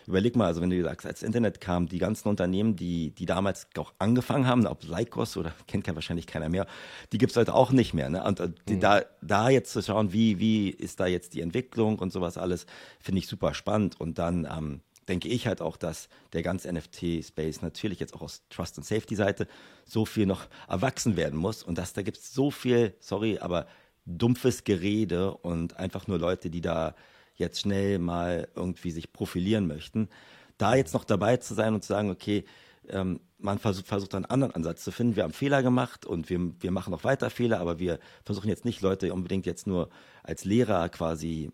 [0.08, 3.68] überleg mal, also wenn du sagst, als Internet kam, die ganzen Unternehmen, die, die damals
[3.78, 6.66] auch angefangen haben, ob Lycos oder kennt ja wahrscheinlich keiner mehr,
[7.12, 8.10] die gibt es heute auch nicht mehr.
[8.10, 8.24] Ne?
[8.24, 8.80] Und äh, die, mhm.
[8.80, 12.66] da, da jetzt zu schauen, wie, wie ist da jetzt die Entwicklung und sowas alles,
[13.00, 14.00] finde ich super spannend.
[14.00, 18.44] Und dann ähm, denke ich halt auch, dass der ganze NFT-Space natürlich jetzt auch aus
[18.50, 19.48] Trust and Safety-Seite
[19.86, 23.68] so viel noch erwachsen werden muss und dass da gibt es so viel, sorry, aber
[24.06, 26.96] dumpfes Gerede und einfach nur Leute, die da
[27.38, 30.10] jetzt schnell mal irgendwie sich profilieren möchten.
[30.58, 32.46] Da jetzt noch dabei zu sein und zu sagen, okay,
[32.90, 35.16] ähm, man versucht, versucht einen anderen Ansatz zu finden.
[35.16, 38.66] Wir haben Fehler gemacht und wir, wir machen noch weiter Fehler, aber wir versuchen jetzt
[38.66, 39.90] nicht Leute unbedingt jetzt nur
[40.24, 41.52] als Lehrer quasi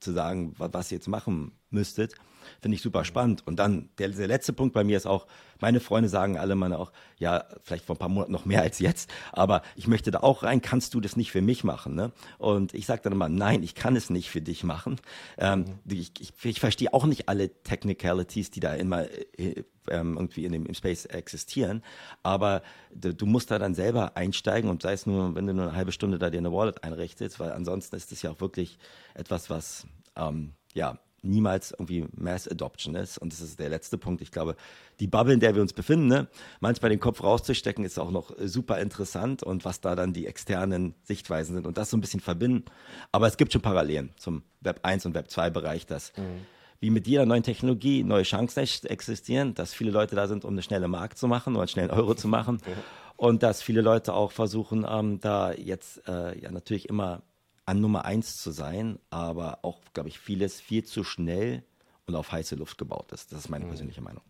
[0.00, 2.14] zu sagen, was ihr jetzt machen müsstet,
[2.60, 3.46] finde ich super spannend.
[3.46, 5.26] Und dann der, der, letzte Punkt bei mir ist auch,
[5.60, 8.78] meine Freunde sagen alle mal auch, ja, vielleicht vor ein paar Monaten noch mehr als
[8.78, 11.94] jetzt, aber ich möchte da auch rein, kannst du das nicht für mich machen?
[11.94, 12.12] Ne?
[12.38, 15.00] Und ich sage dann immer, nein, ich kann es nicht für dich machen.
[15.36, 20.44] Ähm, ich, ich, ich verstehe auch nicht alle Technicalities, die da immer äh, ähm, irgendwie
[20.44, 21.82] in dem im Space existieren,
[22.22, 22.62] aber
[22.94, 25.76] du, du, musst da dann selber einsteigen und sei es nur, wenn du nur eine
[25.76, 28.78] halbe Stunde da dir eine Wallet einrichtest, weil ansonsten ist das ja auch wirklich
[29.14, 29.86] etwas, was
[30.16, 33.18] ähm, ja niemals irgendwie Mass Adoption ist.
[33.18, 34.22] Und das ist der letzte Punkt.
[34.22, 34.56] Ich glaube,
[35.00, 36.28] die Bubble, in der wir uns befinden, ne,
[36.60, 40.94] manchmal den Kopf rauszustecken, ist auch noch super interessant und was da dann die externen
[41.02, 42.64] Sichtweisen sind und das so ein bisschen verbinden.
[43.12, 46.46] Aber es gibt schon Parallelen zum Web 1 und Web 2 Bereich, dass mhm.
[46.80, 50.62] wie mit jeder neuen Technologie neue Chancen existieren, dass viele Leute da sind, um eine
[50.62, 52.58] schnelle Markt zu machen oder einen schnellen Euro zu machen.
[53.16, 57.22] Und dass viele Leute auch versuchen, ähm, da jetzt äh, ja natürlich immer
[57.68, 61.62] an Nummer eins zu sein, aber auch, glaube ich, vieles viel zu schnell
[62.06, 63.30] und auf heiße Luft gebaut ist.
[63.30, 63.70] Das ist meine mhm.
[63.70, 64.22] persönliche Meinung.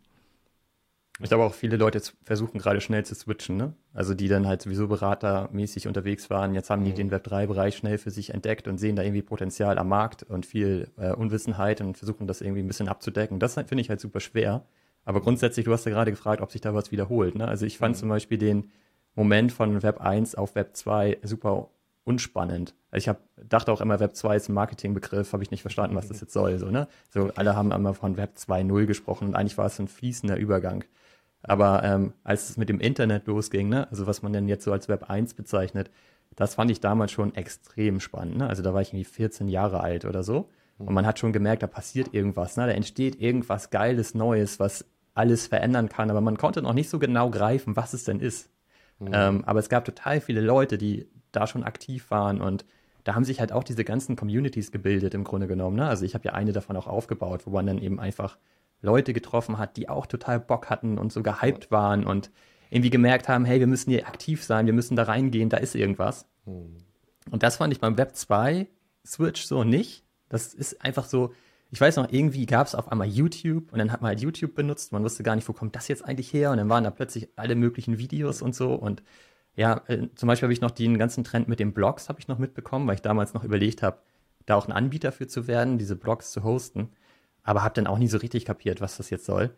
[1.20, 3.74] Ich glaube auch viele Leute versuchen gerade schnell zu switchen, ne?
[3.92, 6.54] Also die dann halt sowieso beratermäßig unterwegs waren.
[6.54, 6.96] Jetzt haben die mhm.
[6.96, 10.90] den Web3-Bereich schnell für sich entdeckt und sehen da irgendwie Potenzial am Markt und viel
[10.96, 13.38] äh, Unwissenheit und versuchen das irgendwie ein bisschen abzudecken.
[13.38, 14.64] Das finde ich halt super schwer.
[15.04, 17.36] Aber grundsätzlich, du hast ja gerade gefragt, ob sich da was wiederholt.
[17.36, 17.46] Ne?
[17.46, 18.00] Also ich fand mhm.
[18.00, 18.70] zum Beispiel den
[19.14, 21.70] Moment von Web 1 auf Web 2 super
[22.08, 22.74] unspannend.
[22.90, 25.94] Also ich hab, dachte auch immer, Web 2 ist ein Marketingbegriff, habe ich nicht verstanden,
[25.94, 26.58] was das jetzt soll.
[26.58, 26.88] So, ne?
[27.10, 30.84] so alle haben immer von Web 2.0 gesprochen und eigentlich war es ein fließender Übergang.
[31.42, 34.72] Aber ähm, als es mit dem Internet losging, ne, also was man denn jetzt so
[34.72, 35.90] als Web 1 bezeichnet,
[36.34, 38.38] das fand ich damals schon extrem spannend.
[38.38, 38.48] Ne?
[38.48, 40.48] Also da war ich irgendwie 14 Jahre alt oder so.
[40.78, 42.66] Und man hat schon gemerkt, da passiert irgendwas, ne?
[42.66, 46.98] da entsteht irgendwas Geiles, Neues, was alles verändern kann, aber man konnte noch nicht so
[46.98, 48.48] genau greifen, was es denn ist.
[48.98, 49.10] Mhm.
[49.12, 52.64] Ähm, aber es gab total viele Leute, die da schon aktiv waren und
[53.04, 55.76] da haben sich halt auch diese ganzen Communities gebildet im Grunde genommen.
[55.76, 55.88] Ne?
[55.88, 58.36] Also ich habe ja eine davon auch aufgebaut, wo man dann eben einfach
[58.82, 62.30] Leute getroffen hat, die auch total Bock hatten und so gehypt waren und
[62.70, 65.74] irgendwie gemerkt haben, hey, wir müssen hier aktiv sein, wir müssen da reingehen, da ist
[65.74, 66.26] irgendwas.
[66.44, 66.76] Hm.
[67.30, 68.66] Und das fand ich beim Web 2
[69.06, 70.04] Switch so nicht.
[70.28, 71.32] Das ist einfach so,
[71.70, 74.54] ich weiß noch, irgendwie gab es auf einmal YouTube und dann hat man halt YouTube
[74.54, 74.92] benutzt.
[74.92, 76.50] Man wusste gar nicht, wo kommt das jetzt eigentlich her?
[76.50, 78.74] Und dann waren da plötzlich alle möglichen Videos und so.
[78.74, 79.02] Und
[79.58, 82.28] ja, äh, zum Beispiel habe ich noch den ganzen Trend mit den Blogs habe ich
[82.28, 83.98] noch mitbekommen, weil ich damals noch überlegt habe,
[84.46, 86.90] da auch ein Anbieter für zu werden, diese Blogs zu hosten.
[87.42, 89.50] Aber habe dann auch nie so richtig kapiert, was das jetzt soll.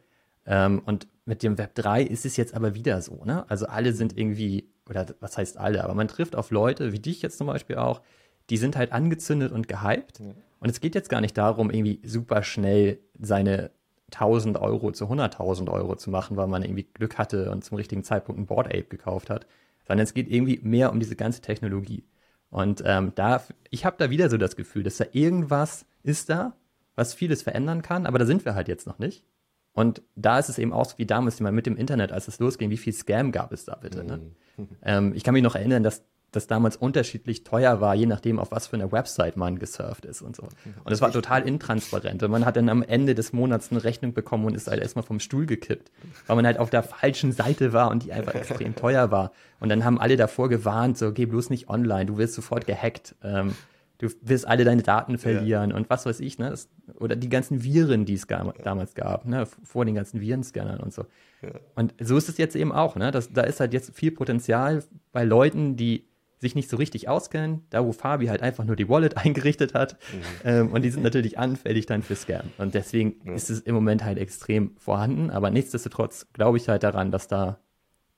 [0.47, 3.45] Ähm, und mit dem Web 3 ist es jetzt aber wieder so, ne?
[3.51, 7.21] Also alle sind irgendwie, oder was heißt alle, aber man trifft auf Leute, wie dich
[7.21, 8.01] jetzt zum Beispiel auch,
[8.49, 10.21] die sind halt angezündet und gehypt.
[10.21, 10.33] Ja.
[10.61, 13.71] Und es geht jetzt gar nicht darum, irgendwie super schnell seine
[14.13, 18.03] 1000 Euro zu 100.000 Euro zu machen, weil man irgendwie Glück hatte und zum richtigen
[18.03, 19.47] Zeitpunkt ein Board Ape gekauft hat,
[19.91, 22.05] sondern es geht irgendwie mehr um diese ganze Technologie.
[22.49, 26.55] Und ähm, da, ich habe da wieder so das Gefühl, dass da irgendwas ist da,
[26.95, 29.25] was vieles verändern kann, aber da sind wir halt jetzt noch nicht.
[29.73, 32.71] Und da ist es eben auch so wie damals mit dem Internet, als es losging,
[32.71, 34.05] wie viel Scam gab es da bitte.
[34.05, 34.31] Ne?
[34.57, 34.69] Mhm.
[34.83, 38.51] Ähm, ich kann mich noch erinnern, dass das damals unterschiedlich teuer war, je nachdem, auf
[38.53, 40.45] was für eine Website man gesurft ist und so.
[40.85, 42.23] Und es war total intransparent.
[42.23, 45.05] Und man hat dann am Ende des Monats eine Rechnung bekommen und ist halt erstmal
[45.05, 45.91] vom Stuhl gekippt,
[46.27, 49.33] weil man halt auf der falschen Seite war und die einfach extrem teuer war.
[49.59, 53.15] Und dann haben alle davor gewarnt, so, geh bloß nicht online, du wirst sofort gehackt.
[53.23, 53.55] Ähm,
[54.01, 55.77] du wirst alle deine Daten verlieren ja.
[55.77, 56.51] und was weiß ich, ne?
[56.51, 59.47] Das, oder die ganzen Viren, die es ga, damals gab, ne?
[59.63, 61.05] Vor den ganzen Virenscannern und so.
[61.43, 61.51] Ja.
[61.75, 63.11] Und so ist es jetzt eben auch, ne?
[63.11, 66.09] Das, da ist halt jetzt viel Potenzial bei Leuten, die
[66.41, 69.99] sich nicht so richtig auskennen, da wo Fabi halt einfach nur die Wallet eingerichtet hat.
[70.13, 70.23] Mhm.
[70.45, 72.51] Ähm, und die sind natürlich anfällig dann für Scam.
[72.59, 73.35] Und deswegen ja.
[73.35, 75.31] ist es im Moment halt extrem vorhanden.
[75.31, 77.61] Aber nichtsdestotrotz glaube ich halt daran, dass da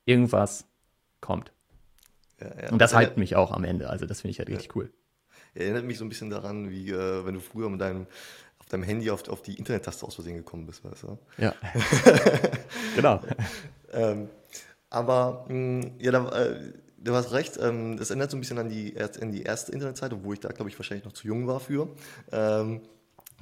[0.05, 0.67] irgendwas
[1.21, 1.53] kommt.
[2.41, 2.71] Ja, ja.
[2.71, 3.91] Und das halten mich auch am Ende.
[3.91, 4.93] Also das finde ich halt richtig cool.
[5.55, 8.07] Erinnert mich so ein bisschen daran, wie äh, wenn du früher mit deinem
[8.59, 11.19] auf deinem Handy auf, auf die Internet-Taste aus Versehen gekommen bist, weißt du?
[11.39, 11.53] Ja.
[12.97, 13.21] genau.
[13.93, 14.29] ähm,
[14.89, 18.69] aber mh, ja, da, äh, du hast recht, ähm, das erinnert so ein bisschen an
[18.69, 21.61] die, an die erste Internetseite, wo ich da, glaube ich, wahrscheinlich noch zu jung war
[21.61, 21.89] für.
[22.31, 22.81] Ähm,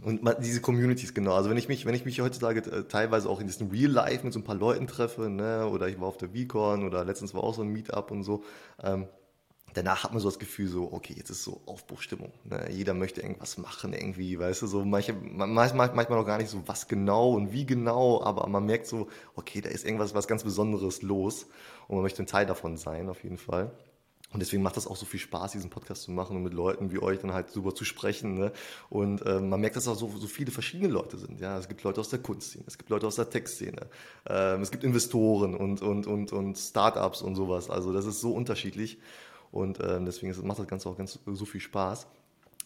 [0.03, 1.35] Und diese Communities, genau.
[1.35, 4.25] Also wenn ich mich, wenn ich mich heutzutage äh, teilweise auch in diesem Real Life
[4.25, 7.35] mit so ein paar Leuten treffe, ne, oder ich war auf der VCon oder letztens
[7.35, 8.43] war auch so ein Meetup und so,
[8.83, 9.09] ähm,
[9.75, 12.33] danach hat man so das Gefühl, so, okay, jetzt ist so Aufbruchstimmung.
[12.45, 12.69] Ne?
[12.71, 16.63] Jeder möchte irgendwas machen, irgendwie, weißt du, so manche, manchmal, manchmal noch gar nicht so,
[16.67, 20.43] was genau und wie genau, aber man merkt so, okay, da ist irgendwas was ganz
[20.45, 21.47] Besonderes los
[21.91, 23.73] und man möchte ein Teil davon sein, auf jeden Fall.
[24.33, 26.93] Und deswegen macht das auch so viel Spaß, diesen Podcast zu machen und mit Leuten
[26.93, 28.35] wie euch dann halt drüber zu sprechen.
[28.35, 28.53] Ne?
[28.91, 31.41] Und äh, man merkt, dass auch so, so viele verschiedene Leute sind.
[31.41, 33.89] Ja, es gibt Leute aus der Kunstszene, es gibt Leute aus der Textszene,
[34.29, 37.71] ähm, es gibt Investoren und und und und Startups und sowas.
[37.71, 39.01] Also das ist so unterschiedlich.
[39.51, 42.07] Und äh, deswegen macht das Ganze auch ganz so viel Spaß.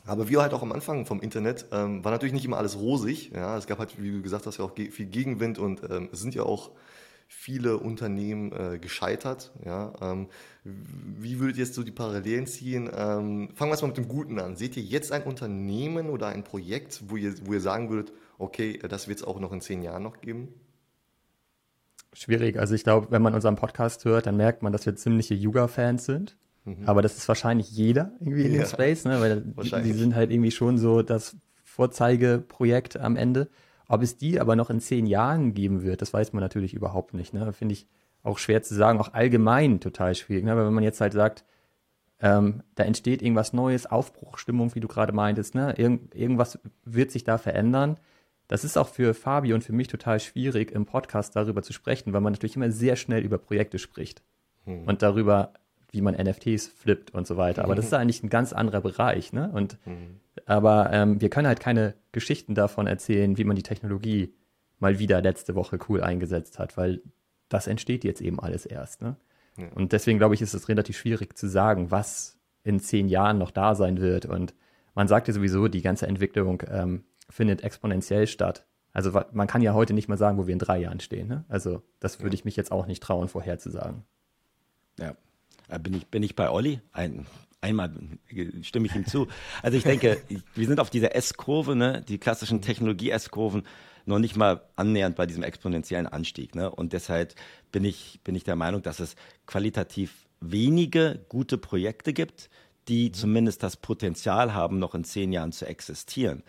[0.04, 3.30] Aber wir halt auch am Anfang vom Internet ähm, war natürlich nicht immer alles rosig.
[3.34, 6.20] Ja, es gab halt, wie du gesagt hast, ja auch viel Gegenwind und ähm, es
[6.20, 6.72] sind ja auch
[7.26, 9.52] viele Unternehmen äh, gescheitert.
[9.64, 10.28] Ja, ähm,
[10.64, 12.87] wie würdet ihr jetzt so die Parallelen ziehen?
[12.87, 14.56] Ähm, fangen wir erstmal mit dem Guten an.
[14.56, 18.78] Seht ihr jetzt ein Unternehmen oder ein Projekt, wo ihr, wo ihr sagen würdet, okay,
[18.88, 20.54] das wird es auch noch in zehn Jahren noch geben?
[22.12, 22.58] Schwierig.
[22.58, 26.04] Also ich glaube, wenn man unseren Podcast hört, dann merkt man, dass wir ziemliche Yuga-Fans
[26.04, 26.37] sind.
[26.64, 26.87] Mhm.
[26.87, 28.62] Aber das ist wahrscheinlich jeder irgendwie in ja.
[28.62, 29.20] dem Space, ne?
[29.20, 33.48] weil die, die, sind halt irgendwie schon so das Vorzeigeprojekt am Ende.
[33.88, 37.14] Ob es die aber noch in zehn Jahren geben wird, das weiß man natürlich überhaupt
[37.14, 37.34] nicht.
[37.34, 37.52] Ne?
[37.52, 37.86] Finde ich
[38.22, 40.44] auch schwer zu sagen, auch allgemein total schwierig.
[40.44, 40.52] Ne?
[40.52, 41.44] Aber wenn man jetzt halt sagt,
[42.20, 45.74] ähm, da entsteht irgendwas Neues, Aufbruchstimmung, wie du gerade meintest, ne?
[45.76, 47.98] Irgend, irgendwas wird sich da verändern.
[48.48, 52.12] Das ist auch für Fabi und für mich total schwierig, im Podcast darüber zu sprechen,
[52.12, 54.22] weil man natürlich immer sehr schnell über Projekte spricht
[54.64, 54.84] hm.
[54.84, 55.52] und darüber,
[55.94, 57.64] wie man NFTs flippt und so weiter.
[57.64, 59.33] Aber das ist eigentlich ein ganz anderer Bereich.
[59.33, 59.50] Ne?
[59.52, 60.20] Und, mhm.
[60.44, 64.35] Aber ähm, wir können halt keine Geschichten davon erzählen, wie man die Technologie
[64.80, 67.00] mal wieder letzte Woche cool eingesetzt hat, weil
[67.48, 69.00] das entsteht jetzt eben alles erst.
[69.00, 69.16] Ne?
[69.57, 69.68] Ja.
[69.74, 73.52] Und deswegen glaube ich, ist es relativ schwierig zu sagen, was in zehn Jahren noch
[73.52, 74.26] da sein wird.
[74.26, 74.54] Und
[74.94, 78.66] man sagt ja sowieso, die ganze Entwicklung ähm, findet exponentiell statt.
[78.92, 81.28] Also man kann ja heute nicht mal sagen, wo wir in drei Jahren stehen.
[81.28, 81.44] Ne?
[81.48, 82.40] Also das würde ja.
[82.40, 84.04] ich mich jetzt auch nicht trauen, vorherzusagen.
[84.98, 85.16] Ja,
[85.74, 86.80] äh, bin ich, bin ich bei Olli?
[86.92, 87.26] Ein,
[87.60, 87.90] einmal
[88.62, 89.28] stimme ich ihm zu.
[89.62, 90.20] Also ich denke,
[90.54, 93.64] wir sind auf dieser S-Kurve, ne, die klassischen Technologie-S-Kurven,
[94.06, 96.54] noch nicht mal annähernd bei diesem exponentiellen Anstieg.
[96.54, 96.70] Ne?
[96.70, 97.34] Und deshalb
[97.72, 102.50] bin ich, bin ich der Meinung, dass es qualitativ wenige gute Projekte gibt,
[102.88, 103.14] die mhm.
[103.14, 106.42] zumindest das Potenzial haben, noch in zehn Jahren zu existieren.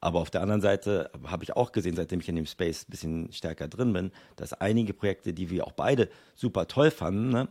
[0.00, 2.90] Aber auf der anderen Seite habe ich auch gesehen, seitdem ich in dem Space ein
[2.90, 7.48] bisschen stärker drin bin, dass einige Projekte, die wir auch beide super toll fanden, ne,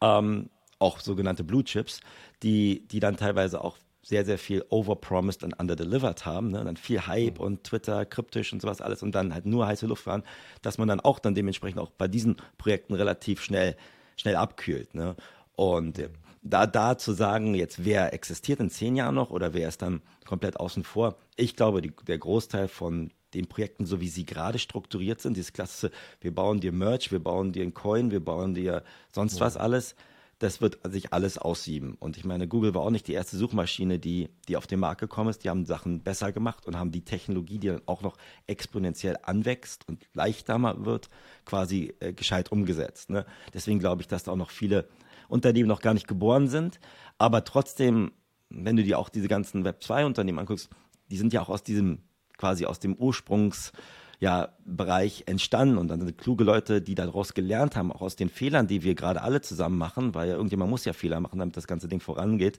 [0.00, 0.48] ähm,
[0.80, 2.00] auch sogenannte Blue Chips,
[2.42, 6.50] die, die dann teilweise auch sehr, sehr viel overpromised und underdelivered haben.
[6.50, 6.60] Ne?
[6.60, 7.44] Und dann viel Hype mhm.
[7.44, 10.22] und Twitter, kryptisch und sowas alles und dann halt nur heiße Luft waren,
[10.62, 13.76] dass man dann auch dann dementsprechend auch bei diesen Projekten relativ schnell,
[14.16, 14.94] schnell abkühlt.
[14.94, 15.16] Ne?
[15.54, 16.08] Und mhm.
[16.42, 20.00] da, da zu sagen, jetzt wer existiert in zehn Jahren noch oder wer ist dann
[20.24, 24.58] komplett außen vor, ich glaube, die, der Großteil von den Projekten, so wie sie gerade
[24.58, 28.54] strukturiert sind, dieses klassische, wir bauen dir Merch, wir bauen dir einen Coin, wir bauen
[28.54, 29.46] dir sonst ja.
[29.46, 29.94] was alles,
[30.40, 31.96] das wird sich alles aussieben.
[32.00, 35.02] Und ich meine, Google war auch nicht die erste Suchmaschine, die, die auf den Markt
[35.02, 35.44] gekommen ist.
[35.44, 39.86] Die haben Sachen besser gemacht und haben die Technologie, die dann auch noch exponentiell anwächst
[39.86, 41.10] und leichter wird,
[41.44, 43.10] quasi äh, gescheit umgesetzt.
[43.10, 43.26] Ne?
[43.52, 44.88] Deswegen glaube ich, dass da auch noch viele
[45.28, 46.80] Unternehmen noch gar nicht geboren sind.
[47.18, 48.10] Aber trotzdem,
[48.48, 50.70] wenn du dir auch diese ganzen Web2-Unternehmen anguckst,
[51.10, 51.98] die sind ja auch aus diesem,
[52.38, 53.72] quasi aus dem Ursprungs-
[54.20, 58.28] ja, Bereich entstanden und dann sind kluge Leute, die daraus gelernt haben, auch aus den
[58.28, 61.56] Fehlern, die wir gerade alle zusammen machen, weil ja irgendjemand muss ja Fehler machen, damit
[61.56, 62.58] das ganze Ding vorangeht,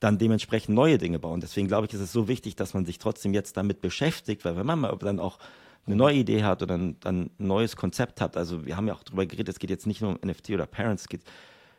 [0.00, 1.40] dann dementsprechend neue Dinge bauen.
[1.40, 4.56] Deswegen glaube ich, ist es so wichtig, dass man sich trotzdem jetzt damit beschäftigt, weil
[4.56, 5.38] wenn man mal dann auch
[5.86, 9.04] eine neue Idee hat oder ein, ein neues Konzept hat, also wir haben ja auch
[9.04, 11.22] darüber geredet, es geht jetzt nicht nur um NFT oder Parents, es geht,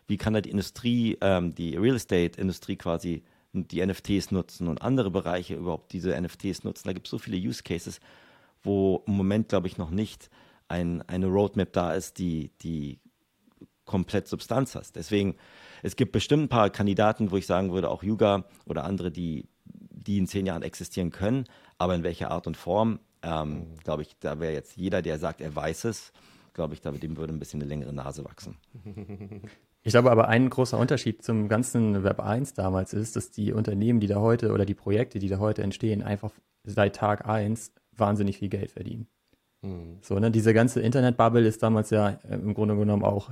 [0.07, 5.11] wie kann da die Industrie, ähm, die Real Estate-Industrie quasi die NFTs nutzen und andere
[5.11, 6.87] Bereiche überhaupt diese NFTs nutzen.
[6.87, 7.99] Da gibt es so viele Use Cases
[8.63, 10.29] wo im Moment, glaube ich, noch nicht
[10.67, 12.99] ein, eine Roadmap da ist, die, die
[13.85, 14.95] komplett Substanz hast.
[14.95, 15.35] Deswegen,
[15.81, 19.49] es gibt bestimmt ein paar Kandidaten, wo ich sagen würde, auch Yuga oder andere, die,
[19.65, 21.45] die in zehn Jahren existieren können,
[21.77, 25.41] aber in welcher Art und Form, ähm, glaube ich, da wäre jetzt jeder, der sagt,
[25.41, 26.13] er weiß es,
[26.53, 28.57] glaube ich, dem würde ein bisschen eine längere Nase wachsen.
[29.81, 34.01] Ich glaube aber, ein großer Unterschied zum ganzen Web 1 damals ist, dass die Unternehmen,
[34.01, 36.31] die da heute oder die Projekte, die da heute entstehen, einfach
[36.65, 39.07] seit Tag 1 wahnsinnig viel Geld verdienen.
[39.61, 39.97] Mhm.
[40.01, 43.31] So, ne, diese ganze Internetbubble ist damals ja äh, im Grunde genommen auch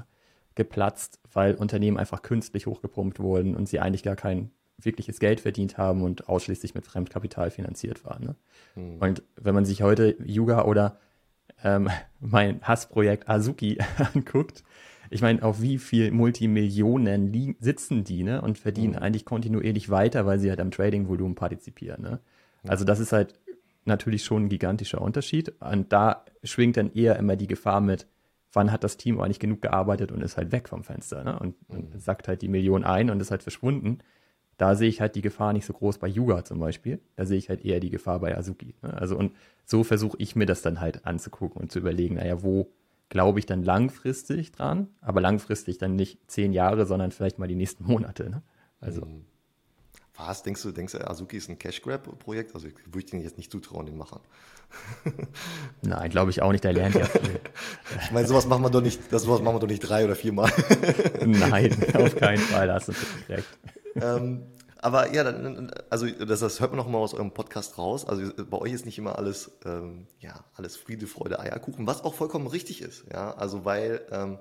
[0.56, 5.77] geplatzt, weil Unternehmen einfach künstlich hochgepumpt wurden und sie eigentlich gar kein wirkliches Geld verdient
[5.77, 8.23] haben und ausschließlich mit Fremdkapital finanziert waren.
[8.23, 8.36] Ne?
[8.75, 8.97] Mhm.
[8.99, 10.99] Und wenn man sich heute Yuga oder
[11.63, 13.77] ähm, mein Hassprojekt Azuki
[14.13, 14.63] anguckt,
[15.10, 18.99] ich meine, auf wie viel Multimillionen sitzen die ne, und verdienen mhm.
[18.99, 22.01] eigentlich kontinuierlich weiter, weil sie halt am Trading-Volumen partizipieren.
[22.01, 22.19] Ne?
[22.67, 23.36] Also das ist halt
[23.88, 25.54] natürlich schon ein gigantischer Unterschied.
[25.62, 28.08] Und da schwingt dann eher immer die Gefahr mit,
[28.54, 31.38] wann hat das Team eigentlich genug gearbeitet und ist halt weg vom Fenster, ne?
[31.39, 32.00] Und, und mhm.
[32.00, 34.00] sackt halt die Million ein und ist halt verschwunden.
[34.58, 37.00] Da sehe ich halt die Gefahr nicht so groß bei Yuga zum Beispiel.
[37.15, 38.73] Da sehe ich halt eher die Gefahr bei Azuki.
[38.82, 38.93] Ne?
[38.93, 39.34] Also und
[39.65, 42.71] so versuche ich mir das dann halt anzugucken und zu überlegen, naja, wo
[43.10, 47.56] glaube ich dann langfristig dran, aber langfristig dann nicht zehn Jahre, sondern vielleicht mal die
[47.56, 48.30] nächsten Monate.
[48.30, 48.41] Ne?
[48.80, 49.06] Also.
[49.06, 49.26] Mhm.
[50.17, 52.56] Was, denkst du, denkst du, Azuki ist ein Cash Grab Projekt?
[52.56, 54.21] Also würde ich den jetzt nicht zutrauen, den Machern.
[55.84, 57.39] Nein, glaube ich auch nicht, der lernt ja viel.
[58.03, 60.15] ich meine, sowas machen wir doch nicht, das sowas machen wir doch nicht drei oder
[60.15, 60.51] viermal.
[61.25, 62.93] Nein, auf keinen Fall, da hast du
[63.30, 63.47] recht.
[63.95, 64.43] Ähm,
[64.80, 65.23] aber ja,
[65.89, 68.06] also das, das, hört man noch mal aus eurem Podcast raus.
[68.06, 72.13] Also bei euch ist nicht immer alles, ähm, ja, alles Friede, Freude, Eierkuchen, was auch
[72.13, 73.06] vollkommen richtig ist.
[73.12, 74.39] Ja, also weil ähm,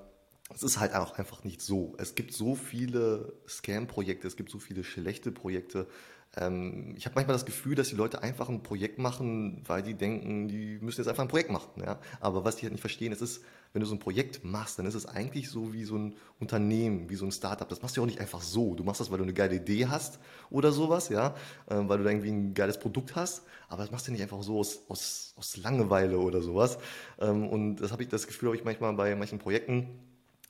[0.53, 1.95] es ist halt auch einfach nicht so.
[1.97, 5.87] Es gibt so viele Scam-Projekte, es gibt so viele schlechte Projekte.
[6.35, 9.93] Ähm, ich habe manchmal das Gefühl, dass die Leute einfach ein Projekt machen, weil die
[9.93, 11.81] denken, die müssen jetzt einfach ein Projekt machen.
[11.83, 11.99] Ja?
[12.19, 14.85] Aber was die halt nicht verstehen, es ist, wenn du so ein Projekt machst, dann
[14.85, 17.67] ist es eigentlich so wie so ein Unternehmen, wie so ein Startup.
[17.67, 18.75] Das machst du ja auch nicht einfach so.
[18.75, 21.35] Du machst das, weil du eine geile Idee hast oder sowas, ja,
[21.69, 23.43] ähm, weil du da irgendwie ein geiles Produkt hast.
[23.67, 26.77] Aber das machst du nicht einfach so aus, aus, aus Langeweile oder sowas.
[27.19, 29.87] Ähm, und das habe ich das Gefühl, habe ich manchmal bei manchen Projekten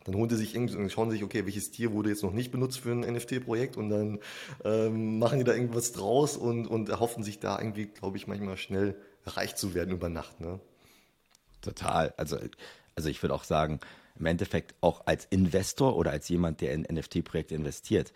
[0.08, 2.80] dann holen sie sich irgendwie, schauen sich, okay, welches Tier wurde jetzt noch nicht benutzt
[2.80, 4.20] für ein NFT-Projekt und dann
[4.64, 8.56] ähm, machen die da irgendwas draus und, und erhoffen sich da irgendwie, glaube ich, manchmal
[8.56, 10.40] schnell reich zu werden über Nacht.
[10.40, 10.62] Ne?
[11.62, 12.14] Total.
[12.16, 12.38] Also,
[12.96, 13.82] also ich würde auch sagen,
[14.18, 18.14] im Endeffekt auch als Investor oder als jemand, der in NFT-Projekte investiert.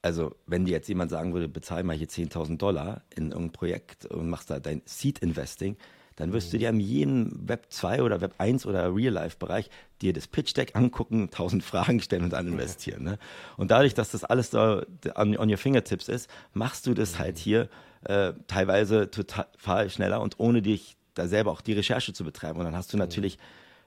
[0.00, 4.06] Also, wenn dir jetzt jemand sagen würde, bezahl mal hier 10.000 Dollar in irgendein Projekt
[4.06, 5.76] und machst da dein Seed-Investing,
[6.20, 9.70] dann wirst du dir in jedem Web 2 oder Web 1 oder Real-Life-Bereich
[10.02, 13.02] dir das Pitch-Deck angucken, tausend Fragen stellen und dann investieren.
[13.02, 13.18] Ne?
[13.56, 14.82] Und dadurch, dass das alles da
[15.16, 17.68] on, on your fingertips ist, machst du das halt hier
[18.04, 22.58] äh, teilweise total schneller und ohne dich da selber auch die Recherche zu betreiben.
[22.58, 23.38] Und dann hast du natürlich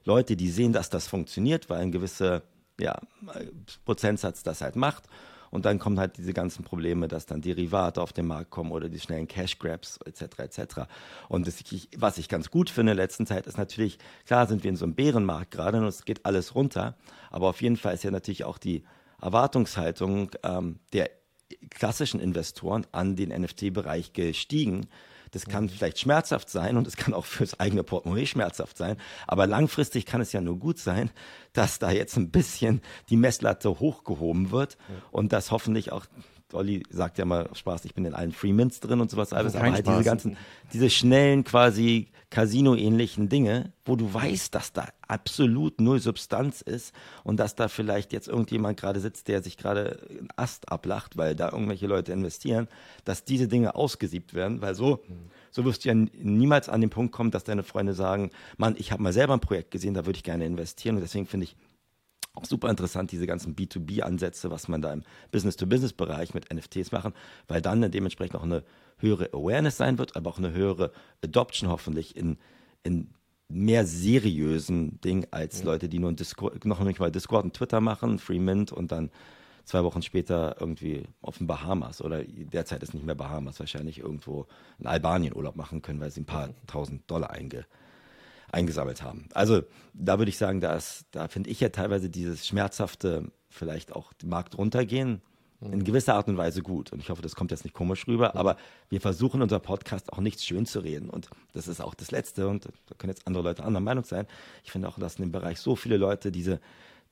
[0.04, 2.42] Leute, die sehen, dass das funktioniert, weil ein gewisser
[2.78, 2.98] ja,
[3.84, 5.04] Prozentsatz das halt macht.
[5.54, 8.88] Und dann kommen halt diese ganzen Probleme, dass dann Derivate auf den Markt kommen oder
[8.88, 10.40] die schnellen Cash Grabs etc.
[10.40, 10.58] etc.
[11.28, 11.62] Und das,
[11.96, 14.76] was ich ganz gut finde in der letzten Zeit ist natürlich, klar sind wir in
[14.76, 16.96] so einem Bärenmarkt gerade und es geht alles runter,
[17.30, 18.82] aber auf jeden Fall ist ja natürlich auch die
[19.22, 21.08] Erwartungshaltung ähm, der
[21.70, 24.88] klassischen Investoren an den NFT-Bereich gestiegen.
[25.34, 25.68] Das kann mhm.
[25.68, 28.96] vielleicht schmerzhaft sein und es kann auch fürs eigene Portemonnaie schmerzhaft sein.
[29.26, 31.10] Aber langfristig kann es ja nur gut sein,
[31.52, 34.78] dass da jetzt ein bisschen die Messlatte hochgehoben wird
[35.10, 36.06] und dass hoffentlich auch
[36.54, 39.72] Olli sagt ja mal Spaß, ich bin in allen Freemans drin und sowas alles, aber
[39.72, 40.36] halt diese ganzen,
[40.72, 47.38] diese schnellen quasi Casino-ähnlichen Dinge, wo du weißt, dass da absolut null Substanz ist und
[47.38, 51.52] dass da vielleicht jetzt irgendjemand gerade sitzt, der sich gerade einen Ast ablacht, weil da
[51.52, 52.66] irgendwelche Leute investieren,
[53.04, 55.04] dass diese Dinge ausgesiebt werden, weil so,
[55.52, 58.90] so wirst du ja niemals an den Punkt kommen, dass deine Freunde sagen, Mann, ich
[58.90, 61.56] habe mal selber ein Projekt gesehen, da würde ich gerne investieren und deswegen finde ich
[62.34, 67.14] auch super interessant, diese ganzen B2B-Ansätze, was man da im Business-to-Business-Bereich mit NFTs machen,
[67.48, 68.64] weil dann dementsprechend auch eine
[68.98, 70.90] höhere Awareness sein wird, aber auch eine höhere
[71.22, 72.38] Adoption hoffentlich in,
[72.82, 73.10] in
[73.48, 75.66] mehr seriösen Ding als ja.
[75.66, 79.10] Leute, die nur Discord, noch nicht mal Discord und Twitter machen, Freemint und dann
[79.64, 84.46] zwei Wochen später irgendwie auf den Bahamas oder derzeit ist nicht mehr Bahamas, wahrscheinlich irgendwo
[84.78, 87.64] in Albanien Urlaub machen können, weil sie ein paar tausend Dollar einge,
[88.54, 89.28] eingesammelt haben.
[89.34, 89.62] Also
[89.92, 94.56] da würde ich sagen, dass, da finde ich ja teilweise dieses schmerzhafte, vielleicht auch Markt
[94.56, 95.20] runtergehen,
[95.60, 96.92] in gewisser Art und Weise gut.
[96.92, 98.56] Und ich hoffe, das kommt jetzt nicht komisch rüber, aber
[98.90, 101.08] wir versuchen unser Podcast auch nichts schön zu reden.
[101.08, 102.48] Und das ist auch das Letzte.
[102.48, 104.26] Und da können jetzt andere Leute anderer Meinung sein.
[104.62, 106.60] Ich finde auch, dass in dem Bereich so viele Leute diese,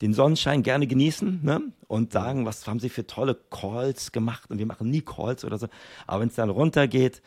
[0.01, 1.61] den Sonnenschein gerne genießen ne?
[1.87, 4.51] und sagen, was haben sie für tolle Calls gemacht.
[4.51, 5.67] Und wir machen nie Calls oder so.
[6.05, 7.21] Aber wenn es dann runtergeht,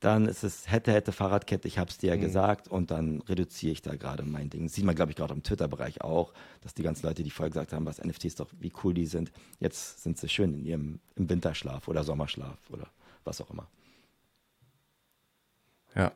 [0.00, 2.20] dann ist es hätte, hätte Fahrradkette, ich habe es dir ja mhm.
[2.20, 4.64] gesagt und dann reduziere ich da gerade mein Ding.
[4.64, 7.50] Das sieht man, glaube ich, gerade im Twitter-Bereich auch, dass die ganzen Leute, die vorher
[7.50, 11.00] gesagt haben, was NFTs doch, wie cool die sind, jetzt sind sie schön in ihrem
[11.16, 12.88] im Winterschlaf oder Sommerschlaf oder
[13.24, 13.66] was auch immer.
[15.94, 16.12] Ja,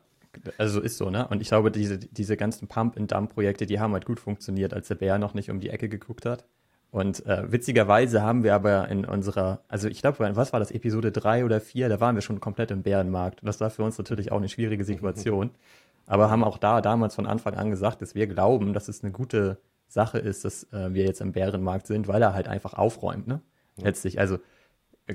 [0.58, 1.26] also ist so, ne?
[1.28, 5.18] Und ich glaube, diese, diese ganzen Pump-and-Dump-Projekte, die haben halt gut funktioniert, als der Bär
[5.18, 6.44] noch nicht um die Ecke geguckt hat.
[6.92, 11.10] Und äh, witzigerweise haben wir aber in unserer, also ich glaube, was war das, Episode
[11.10, 13.40] 3 oder 4, da waren wir schon komplett im Bärenmarkt.
[13.40, 15.50] Und das war für uns natürlich auch eine schwierige Situation.
[16.06, 19.10] aber haben auch da damals von Anfang an gesagt, dass wir glauben, dass es eine
[19.10, 19.56] gute
[19.88, 23.40] Sache ist, dass äh, wir jetzt im Bärenmarkt sind, weil er halt einfach aufräumt, ne?
[23.78, 23.84] Ja.
[23.84, 24.20] Letztlich.
[24.20, 24.38] Also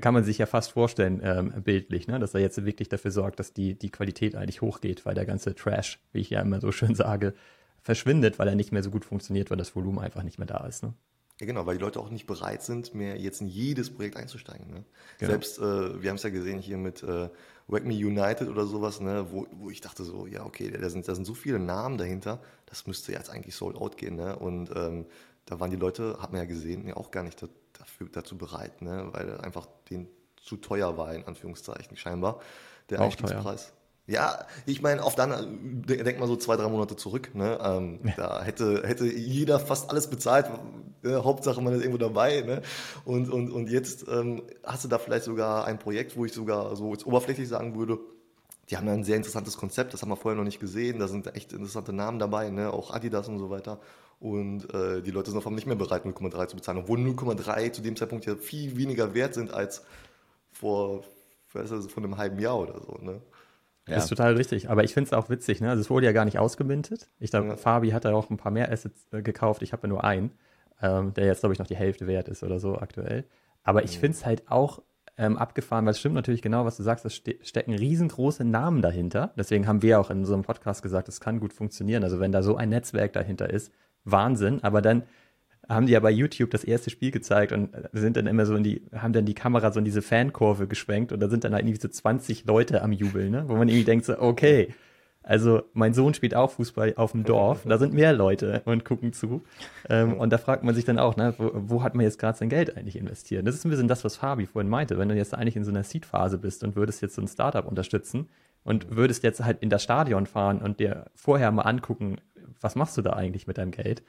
[0.02, 2.18] kann man sich ja fast vorstellen, ähm, bildlich, ne?
[2.18, 5.54] dass er jetzt wirklich dafür sorgt, dass die, die Qualität eigentlich hochgeht, weil der ganze
[5.54, 7.36] Trash, wie ich ja immer so schön sage,
[7.84, 10.66] verschwindet, weil er nicht mehr so gut funktioniert, weil das Volumen einfach nicht mehr da
[10.66, 10.84] ist.
[10.84, 10.94] Ne?
[11.40, 14.72] Ja, genau, weil die Leute auch nicht bereit sind, mehr jetzt in jedes Projekt einzusteigen.
[14.72, 14.84] Ne?
[15.20, 15.32] Genau.
[15.32, 17.30] Selbst, äh, wir haben es ja gesehen hier mit äh,
[17.68, 19.28] Wake Me United oder sowas, ne?
[19.30, 22.42] wo, wo ich dachte so, ja, okay, da sind, da sind so viele Namen dahinter,
[22.66, 24.16] das müsste jetzt eigentlich sold out gehen.
[24.16, 24.36] Ne?
[24.36, 25.06] Und ähm,
[25.46, 27.40] da waren die Leute, hat man ja gesehen, ja auch gar nicht
[27.74, 29.10] dafür, dazu bereit, ne?
[29.12, 30.08] weil einfach den
[30.42, 32.40] zu teuer war, in Anführungszeichen scheinbar,
[32.90, 33.68] der auch Einstiegspreis.
[33.68, 33.77] Teuer.
[34.08, 37.36] Ja, ich meine, auf dann denk mal so zwei, drei Monate zurück.
[37.36, 37.60] Ne?
[37.62, 38.14] Ähm, ja.
[38.16, 40.50] Da hätte, hätte jeder fast alles bezahlt.
[41.04, 41.24] Ne?
[41.26, 42.42] Hauptsache, man ist irgendwo dabei.
[42.42, 42.62] Ne?
[43.04, 46.74] Und, und, und jetzt ähm, hast du da vielleicht sogar ein Projekt, wo ich sogar
[46.78, 48.00] so jetzt oberflächlich sagen würde,
[48.70, 51.00] die haben ein sehr interessantes Konzept, das haben wir vorher noch nicht gesehen.
[51.00, 52.72] Da sind echt interessante Namen dabei, ne?
[52.72, 53.80] auch Adidas und so weiter.
[54.20, 57.72] Und äh, die Leute sind auf einmal nicht mehr bereit, 0,3 zu bezahlen, obwohl 0,3
[57.74, 59.84] zu dem Zeitpunkt ja viel weniger wert sind als
[60.52, 61.04] vor,
[61.46, 61.64] vor
[61.98, 62.98] einem halben Jahr oder so.
[63.02, 63.22] Ne?
[63.88, 63.96] Ja.
[63.96, 64.70] Das ist total richtig.
[64.70, 65.70] Aber ich finde es auch witzig, ne?
[65.70, 67.10] Also es wurde ja gar nicht ausgemintet.
[67.20, 67.56] Ich glaube, ja.
[67.56, 69.62] Fabi hat da auch ein paar mehr Assets äh, gekauft.
[69.62, 70.32] Ich habe ja nur einen,
[70.82, 73.26] ähm, der jetzt, glaube ich, noch die Hälfte wert ist oder so aktuell.
[73.64, 74.82] Aber ich finde es halt auch
[75.18, 78.82] ähm, abgefahren, weil es stimmt natürlich genau, was du sagst, es ste stecken riesengroße Namen
[78.82, 79.34] dahinter.
[79.38, 82.04] Deswegen haben wir auch in so einem Podcast gesagt, es kann gut funktionieren.
[82.04, 83.72] Also wenn da so ein Netzwerk dahinter ist,
[84.04, 84.64] Wahnsinn.
[84.64, 85.04] Aber dann
[85.70, 88.64] haben die ja bei YouTube das erste Spiel gezeigt und sind dann immer so in
[88.64, 91.66] die, haben dann die Kamera so in diese Fankurve geschwenkt und da sind dann halt
[91.66, 93.46] irgendwie so 20 Leute am Jubeln, ne?
[93.48, 94.74] Wo man irgendwie denkt so, okay,
[95.28, 99.12] also mein Sohn spielt auch Fußball auf dem Dorf, da sind mehr Leute und gucken
[99.12, 99.44] zu.
[99.90, 102.38] Ähm, und da fragt man sich dann auch, ne, wo, wo hat man jetzt gerade
[102.38, 103.46] sein Geld eigentlich investiert?
[103.46, 104.98] Das ist ein bisschen das, was Fabi vorhin meinte.
[104.98, 107.68] Wenn du jetzt eigentlich in so einer Seed-Phase bist und würdest jetzt so ein Startup
[107.68, 108.30] unterstützen
[108.64, 112.22] und würdest jetzt halt in das Stadion fahren und dir vorher mal angucken,
[112.62, 114.04] was machst du da eigentlich mit deinem Geld?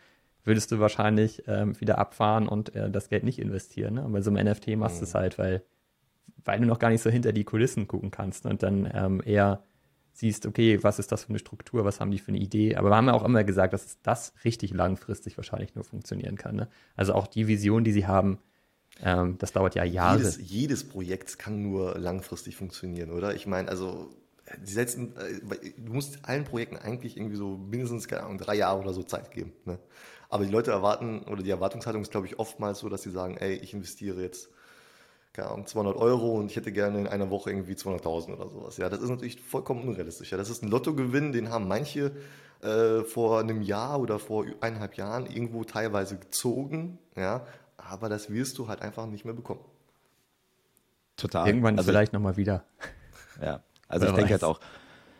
[0.44, 3.94] Würdest du wahrscheinlich ähm, wieder abfahren und äh, das Geld nicht investieren.
[3.94, 4.04] Ne?
[4.04, 5.08] Und bei so einem NFT machst du mhm.
[5.08, 5.62] es halt, weil,
[6.44, 9.62] weil du noch gar nicht so hinter die Kulissen gucken kannst und dann ähm, eher
[10.12, 12.74] siehst, okay, was ist das für eine Struktur, was haben die für eine Idee.
[12.74, 16.56] Aber wir haben ja auch immer gesagt, dass das richtig langfristig wahrscheinlich nur funktionieren kann.
[16.56, 16.68] Ne?
[16.96, 18.38] Also auch die Vision, die sie haben,
[19.00, 20.18] ähm, das dauert ja Jahre.
[20.18, 23.34] Jedes, jedes Projekt kann nur langfristig funktionieren, oder?
[23.34, 24.10] Ich meine, also
[24.66, 25.40] die setzen, äh,
[25.76, 29.30] du musst allen Projekten eigentlich irgendwie so mindestens, keine Ahnung, drei Jahre oder so Zeit
[29.30, 29.52] geben.
[29.64, 29.78] Ne?
[30.28, 33.36] Aber die Leute erwarten, oder die Erwartungshaltung ist, glaube ich, oftmals so, dass sie sagen,
[33.38, 34.50] ey, ich investiere jetzt,
[35.32, 38.76] keine Ahnung, 200 Euro und ich hätte gerne in einer Woche irgendwie 200.000 oder sowas.
[38.76, 40.30] Ja, das ist natürlich vollkommen unrealistisch.
[40.30, 42.12] Ja, das ist ein Lottogewinn, den haben manche
[42.60, 48.58] äh, vor einem Jahr oder vor eineinhalb Jahren irgendwo teilweise gezogen, ja, aber das wirst
[48.58, 49.64] du halt einfach nicht mehr bekommen.
[51.16, 51.46] Total.
[51.46, 52.64] Irgendwann also, vielleicht nochmal wieder.
[53.40, 54.58] Ja, also Wer ich denke jetzt auch,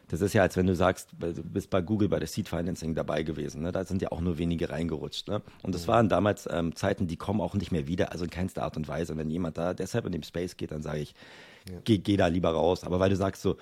[0.09, 2.95] das ist ja, als wenn du sagst, du bist bei Google bei der Seed Financing
[2.95, 3.63] dabei gewesen.
[3.63, 3.73] Ne?
[3.73, 5.29] Da sind ja auch nur wenige reingerutscht.
[5.29, 5.43] Ne?
[5.63, 5.89] Und das mhm.
[5.89, 8.89] waren damals ähm, Zeiten, die kommen auch nicht mehr wieder, also in keinster Art und
[8.89, 9.13] Weise.
[9.13, 11.15] Und wenn jemand da deshalb in dem Space geht, dann sage ich,
[11.71, 11.79] ja.
[11.85, 12.85] geh, geh da lieber raus.
[12.85, 13.57] Aber weil du sagst so,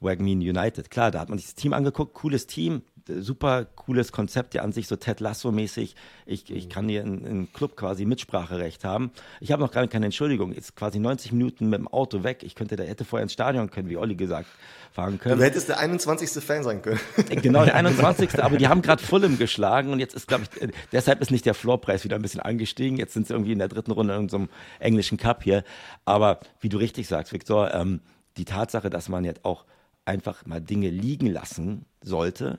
[0.00, 4.54] Wagmean United, klar, da hat man sich das Team angeguckt, cooles Team, super cooles Konzept,
[4.54, 5.94] ja an sich so Ted Lasso-mäßig.
[6.26, 9.10] Ich, ich kann hier im Club quasi Mitspracherecht haben.
[9.40, 10.52] Ich habe noch gar keine Entschuldigung.
[10.52, 12.42] Ist quasi 90 Minuten mit dem Auto weg.
[12.42, 14.48] Ich könnte, da hätte vorher ins Stadion können, wie Olli gesagt,
[14.92, 15.38] fahren können.
[15.38, 16.42] Du hättest der 21.
[16.42, 17.00] Fan sein können.
[17.42, 18.42] Genau, der 21.
[18.42, 21.54] aber die haben gerade Fulham geschlagen und jetzt ist, glaube ich, deshalb ist nicht der
[21.54, 22.96] Floorpreis wieder ein bisschen angestiegen.
[22.96, 25.64] Jetzt sind sie irgendwie in der dritten Runde in so einem englischen Cup hier.
[26.04, 28.00] Aber wie du richtig sagst, Victor, ähm,
[28.36, 29.64] die Tatsache, dass man jetzt auch
[30.04, 32.58] einfach mal Dinge liegen lassen sollte,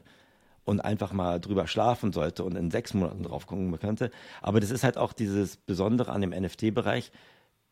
[0.65, 4.11] und einfach mal drüber schlafen sollte und in sechs Monaten drauf gucken könnte.
[4.41, 7.11] Aber das ist halt auch dieses Besondere an dem NFT-Bereich.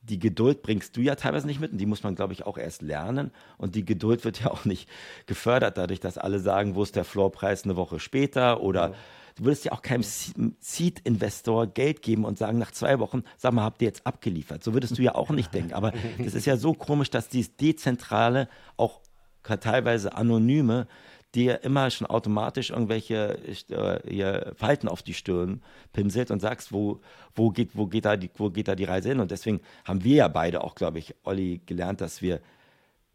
[0.01, 2.57] Die Geduld bringst du ja teilweise nicht mit und die muss man, glaube ich, auch
[2.57, 3.31] erst lernen.
[3.57, 4.89] Und die Geduld wird ja auch nicht
[5.25, 8.95] gefördert dadurch, dass alle sagen, wo ist der Floorpreis eine Woche später oder ja.
[9.35, 13.63] Du würdest ja auch keinem Seed-Investor Geld geben und sagen, nach zwei Wochen, sag mal,
[13.63, 14.63] habt ihr jetzt abgeliefert?
[14.63, 15.73] So würdest du ja auch nicht denken.
[15.73, 15.91] Aber
[16.23, 19.01] das ist ja so komisch, dass dieses Dezentrale, auch
[19.41, 20.87] teilweise Anonyme,
[21.35, 23.37] dir immer schon automatisch irgendwelche
[23.69, 27.01] äh, Falten auf die Stirn pinselt und sagst, wo,
[27.35, 29.19] wo, geht, wo, geht da die, wo geht da die Reise hin?
[29.19, 32.39] Und deswegen haben wir ja beide auch, glaube ich, Olli, gelernt, dass wir,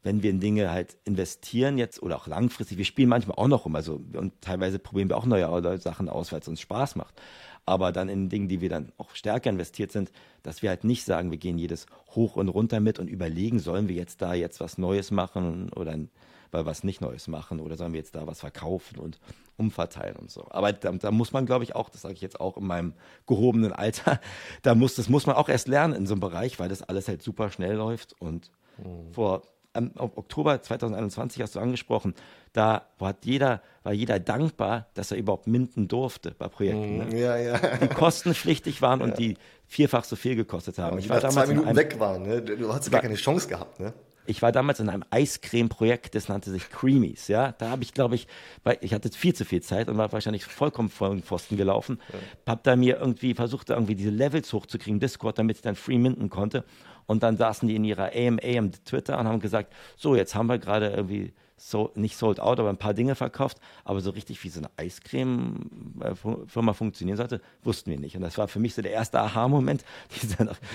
[0.02, 3.64] wenn wir in Dinge halt investieren jetzt oder auch langfristig, wir spielen manchmal auch noch
[3.64, 7.14] rum, also und teilweise probieren wir auch neue Sachen aus, weil es uns Spaß macht.
[7.66, 10.10] Aber dann in Dingen, die wir dann auch stärker investiert sind,
[10.42, 13.88] dass wir halt nicht sagen, wir gehen jedes hoch und runter mit und überlegen, sollen
[13.88, 15.92] wir jetzt da jetzt was Neues machen oder
[16.50, 19.18] weil was nicht Neues machen oder sollen wir jetzt da was verkaufen und
[19.56, 20.46] umverteilen und so.
[20.50, 22.94] Aber da, da muss man, glaube ich, auch, das sage ich jetzt auch in meinem
[23.26, 24.20] gehobenen Alter,
[24.62, 27.08] da muss, das muss man auch erst lernen in so einem Bereich, weil das alles
[27.08, 29.12] halt super schnell läuft und mhm.
[29.12, 29.42] vor
[29.74, 32.14] im Oktober 2021 hast du angesprochen,
[32.52, 36.98] da war jeder, war jeder dankbar, dass er überhaupt minden durfte bei Projekten.
[36.98, 37.04] Ne?
[37.04, 37.16] Mhm.
[37.16, 37.58] Ja, ja.
[37.76, 40.98] Die kostenpflichtig waren und die vierfach so viel gekostet haben.
[40.98, 42.42] Ja, ich war damals zwei Minuten weg waren, ne?
[42.42, 42.92] du hast ja.
[42.92, 43.78] gar keine Chance gehabt.
[43.78, 43.92] Ne?
[44.28, 47.52] Ich war damals in einem Eiscreme-Projekt, das nannte sich Creamies, ja.
[47.52, 48.28] Da habe ich, glaube ich,
[48.62, 51.98] weil ich hatte viel zu viel Zeit und war wahrscheinlich vollkommen vor den Pfosten gelaufen.
[52.12, 52.52] Ja.
[52.52, 56.28] Hab da mir irgendwie versucht, irgendwie diese Levels hochzukriegen, Discord, damit ich dann free minden
[56.28, 56.64] konnte.
[57.06, 60.48] Und dann saßen die in ihrer AMA am Twitter und haben gesagt, so, jetzt haben
[60.48, 63.58] wir gerade irgendwie so, nicht sold out, aber ein paar Dinge verkauft.
[63.84, 68.16] Aber so richtig, wie so eine Eiscreme-Firma funktionieren sollte, wussten wir nicht.
[68.16, 69.84] Und das war für mich so der erste Aha-Moment.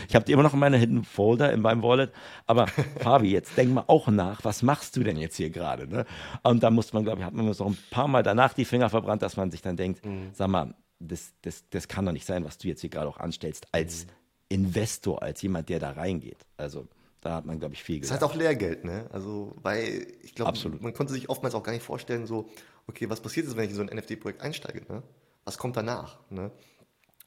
[0.07, 2.11] Ich habe die immer noch in meiner Hidden Folder in meinem Wallet.
[2.45, 2.67] Aber
[2.99, 5.87] Fabi, jetzt denk mal auch nach, was machst du denn jetzt hier gerade?
[5.87, 6.05] Ne?
[6.43, 8.89] Und da musste man, glaube ich, hat man so ein paar Mal danach die Finger
[8.89, 10.29] verbrannt, dass man sich dann denkt, mhm.
[10.33, 13.17] sag mal, das, das, das kann doch nicht sein, was du jetzt hier gerade auch
[13.17, 14.11] anstellst als mhm.
[14.49, 16.45] Investor, als jemand, der da reingeht.
[16.57, 16.87] Also
[17.23, 18.21] da hat man, glaube ich, viel gesagt.
[18.21, 19.07] Das ist halt auch Lehrgeld, ne?
[19.11, 22.49] Also, weil ich glaube, man konnte sich oftmals auch gar nicht vorstellen, so,
[22.87, 25.03] okay, was passiert jetzt, wenn ich in so ein NFT-Projekt einsteige, ne?
[25.45, 26.51] Was kommt danach, ne?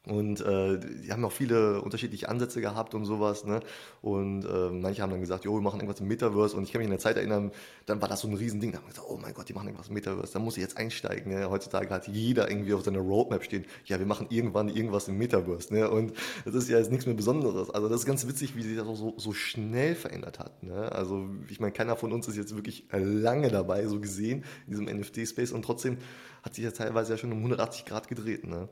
[0.06, 3.44] Und äh, die haben auch viele unterschiedliche Ansätze gehabt und sowas.
[3.44, 3.60] Ne?
[4.02, 6.56] Und äh, manche haben dann gesagt, jo, wir machen irgendwas im Metaverse.
[6.56, 7.50] Und ich kann mich in der Zeit erinnern,
[7.86, 8.70] dann war das so ein Riesending.
[8.70, 10.32] Da haben wir gesagt, oh mein Gott, die machen irgendwas im Metaverse.
[10.32, 11.32] Da muss ich jetzt einsteigen.
[11.32, 11.50] Ne?
[11.50, 15.74] Heutzutage hat jeder irgendwie auf seiner Roadmap stehen, ja, wir machen irgendwann irgendwas im Metaverse.
[15.74, 15.90] Ne?
[15.90, 16.12] Und
[16.44, 17.70] das ist ja jetzt nichts mehr Besonderes.
[17.70, 20.62] Also das ist ganz witzig, wie sich das auch so, so schnell verändert hat.
[20.62, 20.92] Ne?
[20.92, 24.84] Also ich meine, keiner von uns ist jetzt wirklich lange dabei, so gesehen, in diesem
[24.84, 25.50] NFT-Space.
[25.50, 25.98] Und trotzdem
[26.44, 28.46] hat sich ja teilweise ja schon um 180 Grad gedreht.
[28.46, 28.68] Ne?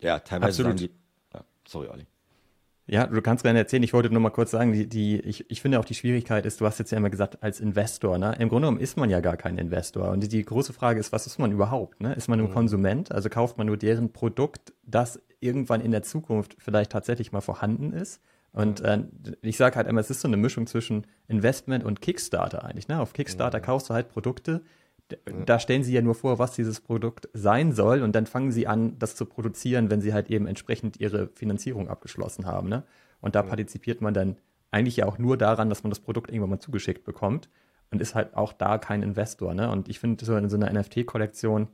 [0.00, 0.80] Ja, teilweise Absolut.
[0.80, 0.90] Die,
[1.34, 2.06] ja, sorry, Olli.
[2.86, 3.84] Ja, du kannst gerne erzählen.
[3.84, 6.60] Ich wollte nur mal kurz sagen, die, die, ich, ich finde auch die Schwierigkeit ist,
[6.60, 8.34] du hast jetzt ja immer gesagt, als Investor, ne?
[8.40, 10.10] Im Grunde genommen ist man ja gar kein Investor.
[10.10, 12.00] Und die, die große Frage ist, was ist man überhaupt?
[12.00, 12.14] Ne?
[12.14, 12.52] Ist man ein mhm.
[12.52, 13.12] Konsument?
[13.12, 17.92] Also kauft man nur deren Produkt, das irgendwann in der Zukunft vielleicht tatsächlich mal vorhanden
[17.92, 18.20] ist?
[18.52, 19.04] Und äh,
[19.42, 22.88] ich sage halt immer, es ist so eine Mischung zwischen Investment und Kickstarter eigentlich.
[22.88, 22.98] Ne?
[22.98, 23.62] Auf Kickstarter mhm.
[23.62, 24.62] kaufst du halt Produkte,
[25.46, 28.66] da stellen sie ja nur vor, was dieses Produkt sein soll und dann fangen sie
[28.66, 32.68] an, das zu produzieren, wenn sie halt eben entsprechend ihre Finanzierung abgeschlossen haben.
[32.68, 32.84] Ne?
[33.20, 34.36] Und da partizipiert man dann
[34.70, 37.48] eigentlich ja auch nur daran, dass man das Produkt irgendwann mal zugeschickt bekommt
[37.90, 39.54] und ist halt auch da kein Investor.
[39.54, 39.70] Ne?
[39.70, 41.68] Und ich finde, so in so einer NFT-Kollektion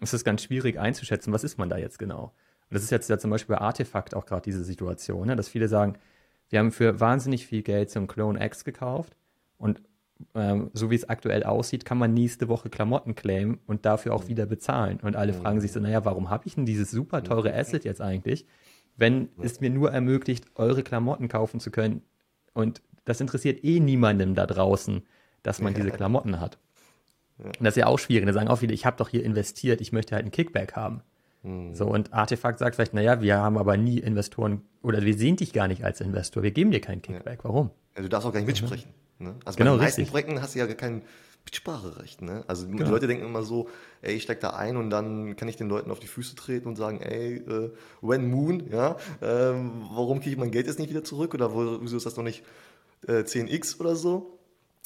[0.00, 2.34] ist es ganz schwierig einzuschätzen, was ist man da jetzt genau.
[2.68, 5.36] Und das ist jetzt ja zum Beispiel bei Artefakt auch gerade diese Situation, ne?
[5.36, 5.98] dass viele sagen,
[6.48, 9.16] wir haben für wahnsinnig viel Geld so einen Clone X gekauft
[9.58, 9.82] und
[10.34, 14.24] ähm, so wie es aktuell aussieht, kann man nächste Woche Klamotten claimen und dafür auch
[14.24, 14.28] mhm.
[14.28, 14.98] wieder bezahlen.
[15.02, 18.00] Und alle fragen sich so, naja, warum habe ich denn dieses super teure Asset jetzt
[18.00, 18.46] eigentlich,
[18.96, 22.02] wenn es mir nur ermöglicht, eure Klamotten kaufen zu können?
[22.54, 25.02] Und das interessiert eh niemandem da draußen,
[25.42, 26.58] dass man diese Klamotten hat.
[27.38, 28.26] Und das ist ja auch schwierig.
[28.26, 31.02] Da sagen auch viele, ich habe doch hier investiert, ich möchte halt einen Kickback haben.
[31.42, 31.74] Mhm.
[31.74, 35.52] So, und Artefakt sagt vielleicht, naja, wir haben aber nie Investoren, oder wir sehen dich
[35.52, 37.44] gar nicht als Investor, wir geben dir keinen Kickback.
[37.44, 37.70] Warum?
[37.94, 38.90] Ja, du darfst auch gar nicht mitsprechen.
[39.18, 39.34] Ne?
[39.44, 40.10] Also genau, bei den meisten richtig.
[40.10, 41.02] Projekten hast du ja kein
[41.46, 42.22] Mitspracherecht.
[42.22, 42.44] Ne?
[42.46, 42.84] Also genau.
[42.84, 43.68] die Leute denken immer so,
[44.02, 46.68] ey, ich steig da ein und dann kann ich den Leuten auf die Füße treten
[46.68, 47.70] und sagen, ey, äh,
[48.02, 51.96] when moon, ja, ähm, warum kriege ich mein Geld jetzt nicht wieder zurück oder wieso
[51.96, 52.44] ist das noch nicht
[53.06, 54.38] äh, 10x oder so?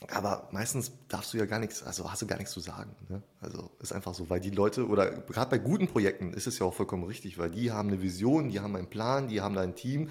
[0.09, 2.95] Aber meistens darfst du ja gar nichts, also hast du gar nichts zu sagen.
[3.09, 3.23] Ne?
[3.41, 6.67] Also ist einfach so, weil die Leute, oder gerade bei guten Projekten ist es ja
[6.67, 9.61] auch vollkommen richtig, weil die haben eine Vision, die haben einen Plan, die haben da
[9.61, 10.09] ein Team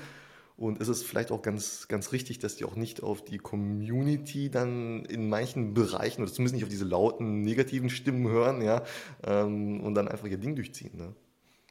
[0.59, 4.49] und ist es vielleicht auch ganz, ganz richtig, dass die auch nicht auf die Community
[4.49, 8.83] dann in manchen Bereichen oder zumindest nicht auf diese lauten negativen Stimmen hören, ja,
[9.23, 10.97] ähm, und dann einfach ihr Ding durchziehen.
[10.97, 11.15] Ne?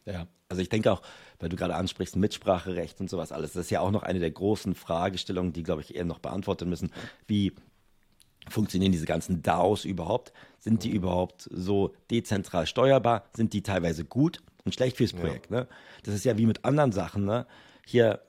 [0.07, 1.03] Ja, also ich denke auch,
[1.39, 4.31] weil du gerade ansprichst, Mitspracherecht und sowas alles, das ist ja auch noch eine der
[4.31, 6.91] großen Fragestellungen, die, glaube ich, eher noch beantwortet müssen.
[7.27, 7.53] Wie
[8.49, 10.33] funktionieren diese ganzen DAOs überhaupt?
[10.59, 13.29] Sind die überhaupt so dezentral steuerbar?
[13.37, 15.51] Sind die teilweise gut und schlecht fürs Projekt?
[15.51, 15.59] Ja.
[15.59, 15.69] Ne?
[16.05, 17.27] Das ist ja wie mit anderen Sachen.
[17.27, 17.47] Ne?
[17.85, 18.23] Hier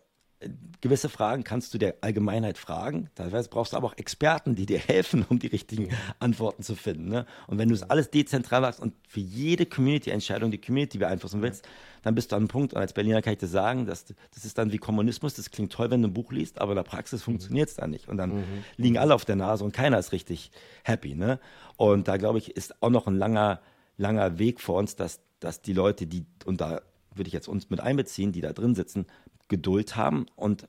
[0.79, 3.09] gewisse Fragen kannst du der Allgemeinheit fragen.
[3.15, 7.09] Teilweise brauchst du aber auch Experten, die dir helfen, um die richtigen Antworten zu finden.
[7.09, 7.25] Ne?
[7.47, 11.67] Und wenn du es alles dezentral machst und für jede Community-Entscheidung die Community beeinflussen willst,
[12.03, 14.45] dann bist du an einem Punkt, und als Berliner kann ich das sagen, dass, das
[14.45, 16.83] ist dann wie Kommunismus, das klingt toll, wenn du ein Buch liest, aber in der
[16.83, 18.07] Praxis funktioniert es dann nicht.
[18.07, 18.63] Und dann mhm.
[18.77, 20.51] liegen alle auf der Nase und keiner ist richtig
[20.83, 21.15] happy.
[21.15, 21.41] Ne?
[21.75, 23.59] Und da, glaube ich, ist auch noch ein langer,
[23.97, 26.81] langer Weg vor uns, dass, dass die Leute, die, und da
[27.13, 29.05] würde ich jetzt uns mit einbeziehen, die da drin sitzen,
[29.49, 30.67] Geduld haben und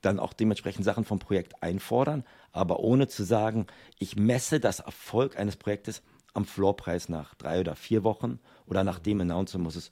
[0.00, 3.66] dann auch dementsprechend Sachen vom Projekt einfordern, aber ohne zu sagen,
[3.98, 6.02] ich messe das Erfolg eines Projektes
[6.34, 9.90] am Floorpreis nach drei oder vier Wochen oder nach dem Announcement muss es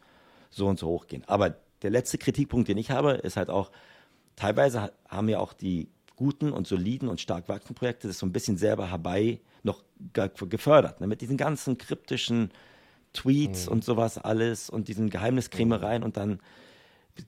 [0.51, 1.24] so und so hochgehen.
[1.26, 3.72] Aber der letzte Kritikpunkt, den ich habe, ist halt auch,
[4.37, 8.32] teilweise haben ja auch die guten und soliden und stark wachsenden Projekte das so ein
[8.32, 9.82] bisschen selber herbei noch
[10.12, 11.01] gefördert.
[11.01, 11.07] Ne?
[11.07, 12.51] Mit diesen ganzen kryptischen
[13.12, 13.72] Tweets mhm.
[13.72, 16.41] und sowas alles und diesen Geheimniskrämereien und dann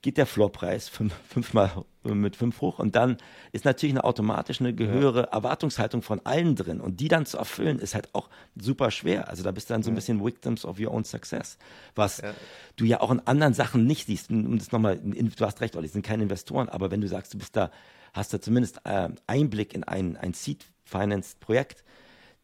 [0.03, 3.19] geht der Floorpreis fünf, fünfmal mit fünf hoch und dann
[3.53, 5.27] ist natürlich eine automatisch eine höhere ja.
[5.27, 9.29] Erwartungshaltung von allen drin und die dann zu erfüllen ist halt auch super schwer.
[9.29, 11.59] Also da bist du dann so ein bisschen Victims of your own success,
[11.95, 12.35] was ja.
[12.77, 14.31] du ja auch in anderen Sachen nicht siehst.
[14.31, 17.39] Und das nochmal, du hast recht, Olli, sind keine Investoren, aber wenn du sagst, du
[17.39, 17.71] bist da,
[18.13, 21.85] hast da zumindest äh, Einblick in ein, ein Seed financed Projekt,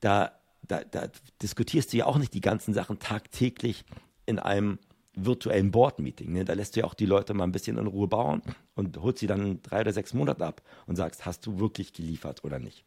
[0.00, 0.32] da,
[0.62, 1.08] da, da
[1.40, 3.84] diskutierst du ja auch nicht die ganzen Sachen tagtäglich
[4.26, 4.78] in einem
[5.16, 6.32] virtuellen Board-Meeting.
[6.32, 6.44] Ne?
[6.44, 8.42] Da lässt du ja auch die Leute mal ein bisschen in Ruhe bauen
[8.74, 12.44] und holst sie dann drei oder sechs Monate ab und sagst, hast du wirklich geliefert
[12.44, 12.84] oder nicht?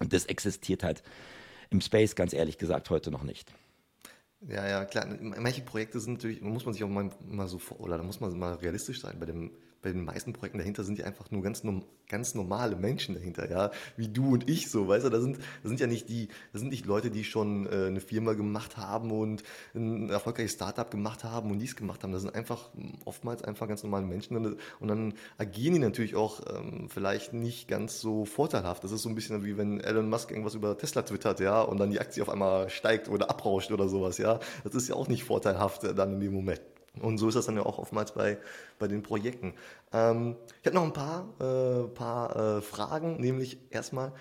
[0.00, 1.02] Und das existiert halt
[1.70, 3.52] im Space, ganz ehrlich gesagt, heute noch nicht.
[4.48, 5.06] Ja, ja, klar.
[5.20, 8.38] Manche Projekte sind natürlich, muss man sich auch mal, mal so, oder da muss man
[8.38, 9.18] mal realistisch sein.
[9.18, 9.50] Bei dem
[9.86, 11.62] bei den meisten Projekten dahinter sind ja einfach nur ganz,
[12.08, 15.68] ganz normale Menschen dahinter, ja, wie du und ich so, weißt du, da sind, da
[15.68, 19.12] sind ja nicht die, da sind nicht Leute, die schon äh, eine Firma gemacht haben
[19.12, 19.44] und
[19.76, 22.70] ein erfolgreiches Startup gemacht haben und dies gemacht haben, das sind einfach
[23.04, 27.68] oftmals einfach ganz normale Menschen und, und dann agieren die natürlich auch ähm, vielleicht nicht
[27.68, 28.82] ganz so vorteilhaft.
[28.82, 31.78] Das ist so ein bisschen wie wenn Elon Musk irgendwas über Tesla twittert, ja, und
[31.78, 35.06] dann die Aktie auf einmal steigt oder abrauscht oder sowas, ja, das ist ja auch
[35.06, 36.60] nicht vorteilhaft dann in dem Moment.
[37.00, 38.38] Und so ist das dann ja auch oftmals bei,
[38.78, 39.54] bei den Projekten.
[39.92, 44.12] Ähm, ich habe noch ein paar, äh, paar äh, Fragen, nämlich erstmal,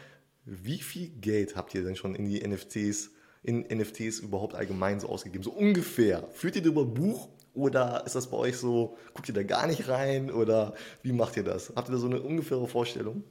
[0.45, 3.11] wie viel Geld habt ihr denn schon in die NFTs,
[3.43, 5.43] in NFTs überhaupt allgemein so ausgegeben?
[5.43, 6.28] So ungefähr.
[6.32, 9.88] Führt ihr darüber Buch oder ist das bei euch so, guckt ihr da gar nicht
[9.88, 11.71] rein oder wie macht ihr das?
[11.76, 13.23] Habt ihr da so eine ungefähre Vorstellung?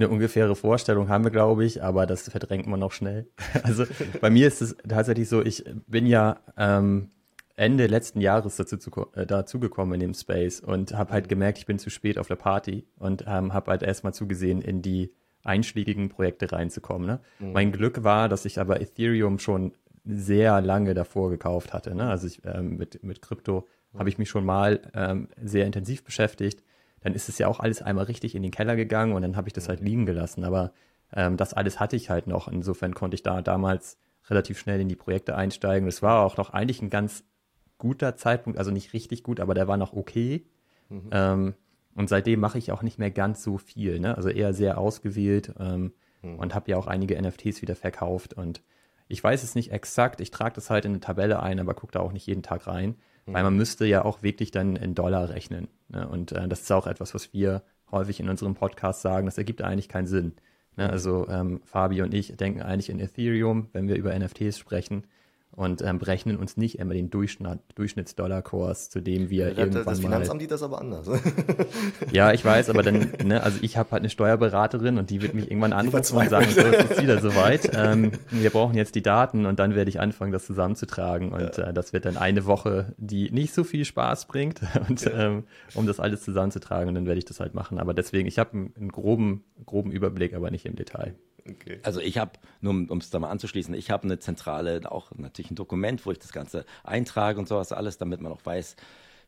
[0.00, 3.26] eine ungefähre Vorstellung haben wir, glaube ich, aber das verdrängt man noch schnell.
[3.62, 3.84] Also
[4.20, 7.10] bei mir ist es tatsächlich so, ich bin ja ähm,
[7.60, 11.58] Ende letzten Jahres dazu, zu, äh, dazu gekommen in dem Space und habe halt gemerkt,
[11.58, 15.12] ich bin zu spät auf der Party und ähm, habe halt erstmal zugesehen, in die
[15.44, 17.06] einschlägigen Projekte reinzukommen.
[17.06, 17.20] Ne?
[17.38, 17.52] Mhm.
[17.52, 19.72] Mein Glück war, dass ich aber Ethereum schon
[20.06, 21.94] sehr lange davor gekauft hatte.
[21.94, 22.08] Ne?
[22.08, 23.98] Also ich, ähm, mit, mit Krypto mhm.
[23.98, 26.62] habe ich mich schon mal ähm, sehr intensiv beschäftigt.
[27.02, 29.48] Dann ist es ja auch alles einmal richtig in den Keller gegangen und dann habe
[29.48, 29.86] ich das halt mhm.
[29.86, 30.44] liegen gelassen.
[30.44, 30.72] Aber
[31.14, 32.48] ähm, das alles hatte ich halt noch.
[32.48, 33.98] Insofern konnte ich da damals
[34.30, 35.86] relativ schnell in die Projekte einsteigen.
[35.88, 37.24] Es war auch noch eigentlich ein ganz
[37.80, 40.46] guter Zeitpunkt, also nicht richtig gut, aber der war noch okay.
[40.88, 41.10] Mhm.
[41.10, 41.54] Ähm,
[41.96, 44.16] und seitdem mache ich auch nicht mehr ganz so viel, ne?
[44.16, 46.36] also eher sehr ausgewählt ähm, mhm.
[46.36, 48.34] und habe ja auch einige NFTs wieder verkauft.
[48.34, 48.62] Und
[49.08, 51.92] ich weiß es nicht exakt, ich trage das halt in eine Tabelle ein, aber gucke
[51.92, 52.94] da auch nicht jeden Tag rein,
[53.26, 53.34] mhm.
[53.34, 55.66] weil man müsste ja auch wirklich dann in Dollar rechnen.
[55.88, 56.08] Ne?
[56.08, 59.62] Und äh, das ist auch etwas, was wir häufig in unserem Podcast sagen, das ergibt
[59.62, 60.34] eigentlich keinen Sinn.
[60.76, 60.84] Ne?
[60.84, 60.90] Mhm.
[60.90, 65.04] Also ähm, Fabi und ich denken eigentlich in Ethereum, wenn wir über NFTs sprechen
[65.60, 69.84] und ähm, berechnen uns nicht immer den Durchschnitt, Durchschnittsdollarkurs, zu dem wir ja, irgendwann das
[69.84, 69.90] mal...
[69.90, 71.06] Das Finanzamt sieht das aber anders.
[72.12, 75.34] ja, ich weiß, aber dann, ne, also ich habe halt eine Steuerberaterin und die wird
[75.34, 79.02] mich irgendwann anrufen und sagen, so, es ist wieder soweit, ähm, wir brauchen jetzt die
[79.02, 81.64] Daten und dann werde ich anfangen, das zusammenzutragen und ja.
[81.64, 85.12] äh, das wird dann eine Woche, die nicht so viel Spaß bringt und ja.
[85.12, 85.44] ähm,
[85.74, 87.78] um das alles zusammenzutragen und dann werde ich das halt machen.
[87.78, 91.16] Aber deswegen, ich habe einen, einen groben, groben Überblick, aber nicht im Detail.
[91.48, 91.80] Okay.
[91.82, 95.50] Also ich habe, nur um es da mal anzuschließen, ich habe eine zentrale, auch natürlich
[95.50, 98.76] ein Dokument, wo ich das Ganze eintrage und sowas alles, damit man auch weiß,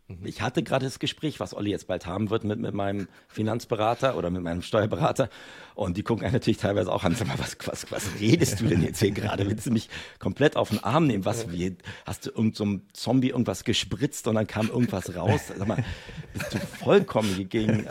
[0.09, 0.27] Mhm.
[0.27, 4.17] Ich hatte gerade das Gespräch, was Olli jetzt bald haben wird mit, mit meinem Finanzberater
[4.17, 5.29] oder mit meinem Steuerberater.
[5.75, 7.15] Und die gucken einen natürlich teilweise auch an.
[7.15, 9.49] Sag mal, was, was, was redest du denn jetzt hier gerade?
[9.49, 9.89] Willst du mich
[10.19, 11.25] komplett auf den Arm nehmen?
[11.25, 15.53] Was, wie, hast du irgendeinem so Zombie irgendwas gespritzt und dann kam irgendwas raus?
[15.57, 15.85] Sag mal,
[16.33, 17.87] bist du vollkommen gegen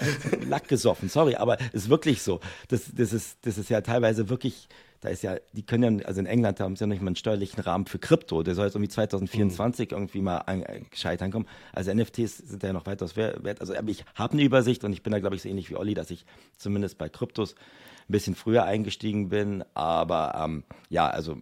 [0.48, 1.10] Lack gesoffen?
[1.10, 2.40] Sorry, aber ist wirklich so.
[2.68, 4.68] Das, das, ist, das ist ja teilweise wirklich
[5.02, 7.16] da ist ja, die können ja, also in England haben sie ja nicht mal einen
[7.16, 8.44] steuerlichen Rahmen für Krypto.
[8.44, 9.98] Der soll jetzt irgendwie 2024 mhm.
[9.98, 11.48] irgendwie mal an, äh, gescheit ankommen.
[11.74, 13.60] Also NFTs sind ja noch weitaus wert.
[13.60, 15.96] Also ich habe eine Übersicht und ich bin da, glaube ich, so ähnlich wie Olli,
[15.96, 16.26] dass ich
[16.56, 19.64] zumindest bei Kryptos ein bisschen früher eingestiegen bin.
[19.74, 21.42] Aber ähm, ja, also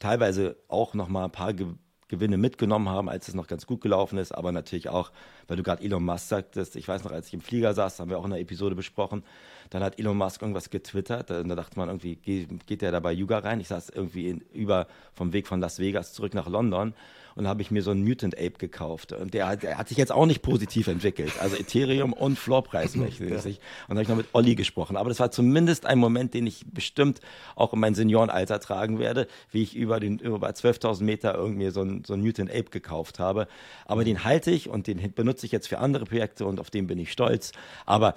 [0.00, 1.68] teilweise auch noch mal ein paar Ge
[2.08, 5.10] Gewinne mitgenommen haben, als es noch ganz gut gelaufen ist, aber natürlich auch,
[5.48, 8.10] weil du gerade Elon Musk sagtest, ich weiß noch, als ich im Flieger saß, haben
[8.10, 9.24] wir auch in einer Episode besprochen,
[9.70, 11.30] dann hat Elon Musk irgendwas getwittert.
[11.30, 13.60] Da, da dachte man irgendwie, geht, geht der da bei Yuga rein?
[13.60, 16.94] Ich saß irgendwie in, über vom Weg von Las Vegas zurück nach London
[17.36, 19.12] und habe ich mir so einen Mutant Ape gekauft.
[19.12, 21.34] Und der, der, hat sich jetzt auch nicht positiv entwickelt.
[21.38, 23.20] Also Ethereum und Floorpreismäßig.
[23.20, 23.62] ja.
[23.88, 24.96] Und da habe ich noch mit Olli gesprochen.
[24.96, 27.20] Aber das war zumindest ein Moment, den ich bestimmt
[27.54, 31.82] auch in mein Seniorenalter tragen werde, wie ich über den über 12.000 Meter irgendwie so
[31.82, 33.48] einen so ein Mutant Ape gekauft habe.
[33.84, 36.86] Aber den halte ich und den benutze ich jetzt für andere Projekte und auf den
[36.86, 37.52] bin ich stolz.
[37.84, 38.14] Aber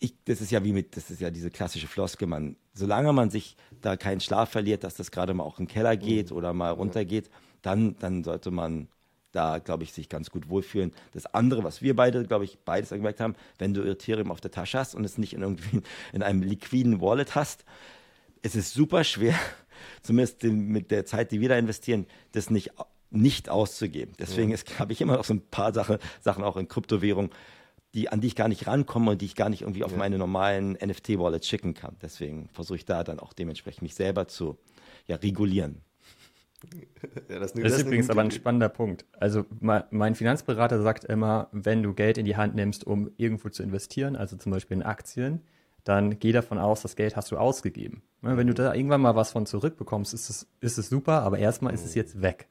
[0.00, 3.30] ich, das ist ja wie mit, das ist ja diese klassische Floske, man, solange man
[3.30, 6.52] sich da keinen Schlaf verliert, dass das gerade mal auch in den Keller geht oder
[6.52, 7.30] mal runtergeht,
[7.62, 8.88] dann, dann sollte man
[9.32, 10.92] da, glaube ich, sich ganz gut wohlfühlen.
[11.12, 14.50] Das andere, was wir beide, glaube ich, beides gemerkt haben, wenn du Ethereum auf der
[14.50, 15.82] Tasche hast und es nicht in irgendwie
[16.12, 17.64] in einem liquiden Wallet hast,
[18.42, 19.38] es ist super schwer,
[20.02, 22.70] zumindest mit der Zeit, die wir da investieren, das nicht,
[23.10, 24.14] nicht auszugeben.
[24.18, 27.30] Deswegen habe ich immer noch so ein paar Sache, Sachen auch in Kryptowährung,
[27.94, 29.98] die, an die ich gar nicht rankomme und die ich gar nicht irgendwie auf ja.
[29.98, 31.96] meine normalen NFT-Wallets schicken kann.
[32.00, 34.58] Deswegen versuche ich da dann auch dementsprechend mich selber zu
[35.06, 35.82] ja, regulieren.
[37.28, 39.04] Ja, das, das, ist übrigens aber ein spannender Punkt.
[39.18, 43.62] Also mein Finanzberater sagt immer, wenn du Geld in die Hand nimmst, um irgendwo zu
[43.62, 45.40] investieren, also zum Beispiel in Aktien,
[45.84, 48.02] dann geh davon aus, das Geld hast du ausgegeben.
[48.20, 51.38] Ne, wenn du da irgendwann mal was von zurückbekommst, ist es, ist es super, aber
[51.38, 52.48] erstmal ist es jetzt weg.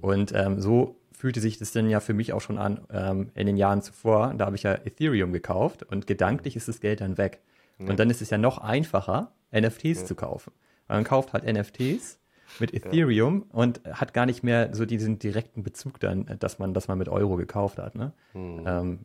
[0.00, 3.46] Und ähm, so fühlte sich das dann ja für mich auch schon an ähm, in
[3.46, 4.34] den Jahren zuvor.
[4.36, 7.40] Da habe ich ja Ethereum gekauft und gedanklich ist das Geld dann weg.
[7.78, 10.52] Und dann ist es ja noch einfacher, NFTs zu kaufen.
[10.86, 12.19] Man kauft halt NFTs
[12.58, 16.88] mit Ethereum und hat gar nicht mehr so diesen direkten Bezug dann, dass man, dass
[16.88, 17.94] man mit Euro gekauft hat.
[17.94, 18.12] Ne?
[18.34, 18.64] Ähm, Ja,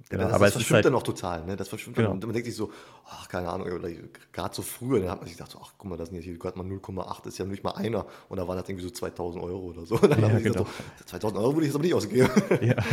[0.09, 0.23] genau.
[0.23, 1.55] das, Aber das verschwimmt halt, dann auch total, ne?
[1.55, 2.09] Das verschwimmt Genau.
[2.09, 2.17] dann.
[2.17, 2.71] Und man denkt sich so,
[3.05, 3.89] ach, keine Ahnung, oder
[4.31, 6.25] gerade so früher, dann hat man sich gedacht, so, ach, guck mal, das sind jetzt
[6.25, 8.05] hier gerade mal 0,8, ist ja nicht mal einer.
[8.29, 9.95] Und da waren das irgendwie so 2000 Euro oder so.
[9.95, 10.63] Und dann Ja, sich genau.
[10.63, 10.67] so,
[11.05, 12.29] 2000 Euro würde ich jetzt aber nicht ausgeben.
[12.61, 12.75] ja.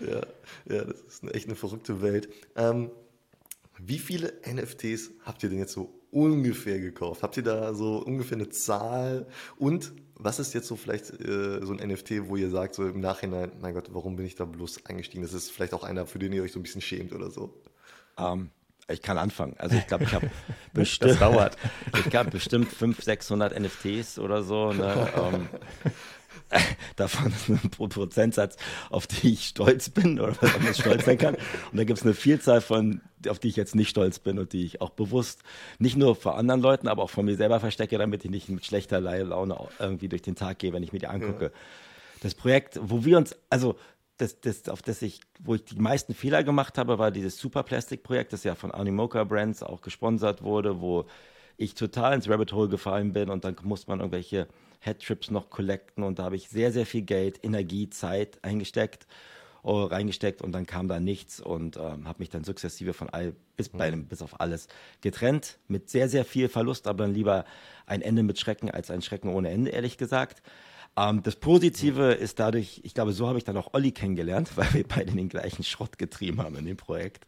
[0.00, 0.20] ja,
[0.76, 2.28] ja, das ist eine, echt eine verrückte Welt.
[2.56, 2.90] Ähm,
[3.78, 7.22] wie viele NFTs habt ihr denn jetzt so ungefähr gekauft?
[7.22, 9.26] Habt ihr da so ungefähr eine Zahl?
[9.56, 13.00] Und was ist jetzt so vielleicht äh, so ein NFT, wo ihr sagt, so im
[13.00, 15.22] Nachhinein, mein Gott, warum bin ich da bloß eingestiegen?
[15.22, 17.60] Das ist vielleicht auch einer, für den ihr euch so ein bisschen schämt oder so.
[18.18, 18.50] Ähm,
[18.88, 19.54] ich kann anfangen.
[19.58, 20.26] Also ich glaube, ich habe
[20.74, 21.56] Das bestimmt, dauert.
[22.06, 24.72] ich habe bestimmt 500, 600 NFTs oder so.
[24.72, 25.08] Ne?
[25.16, 25.48] ähm,
[26.96, 28.56] davon ist ein Pro- Prozentsatz,
[28.90, 31.34] auf die ich stolz bin oder was man stolz sein kann.
[31.34, 34.52] Und da gibt es eine Vielzahl von, auf die ich jetzt nicht stolz bin und
[34.52, 35.42] die ich auch bewusst
[35.78, 38.64] nicht nur vor anderen Leuten, aber auch von mir selber verstecke, damit ich nicht mit
[38.64, 41.52] schlechter Laune irgendwie durch den Tag gehe, wenn ich mir die angucke.
[42.20, 43.76] Das Projekt, wo wir uns, also
[44.18, 47.62] das, das, auf das ich, wo ich die meisten Fehler gemacht habe, war dieses Super
[47.62, 51.06] Plastic Projekt, das ja von Animoca Brands auch gesponsert wurde, wo
[51.56, 54.46] ich total ins Rabbit Hole gefallen bin und dann muss man irgendwelche
[54.82, 59.06] Headtrips noch collecten und da habe ich sehr, sehr viel Geld, Energie, Zeit eingesteckt,
[59.62, 63.34] oh, reingesteckt und dann kam da nichts und ähm, habe mich dann sukzessive von all,
[63.56, 64.66] bis, bei einem, bis auf alles
[65.00, 67.44] getrennt, mit sehr, sehr viel Verlust, aber dann lieber
[67.86, 70.42] ein Ende mit Schrecken als ein Schrecken ohne Ende, ehrlich gesagt.
[70.94, 74.72] Ähm, das Positive ist dadurch, ich glaube, so habe ich dann auch Olli kennengelernt, weil
[74.74, 77.26] wir beide den gleichen Schrott getrieben haben in dem Projekt.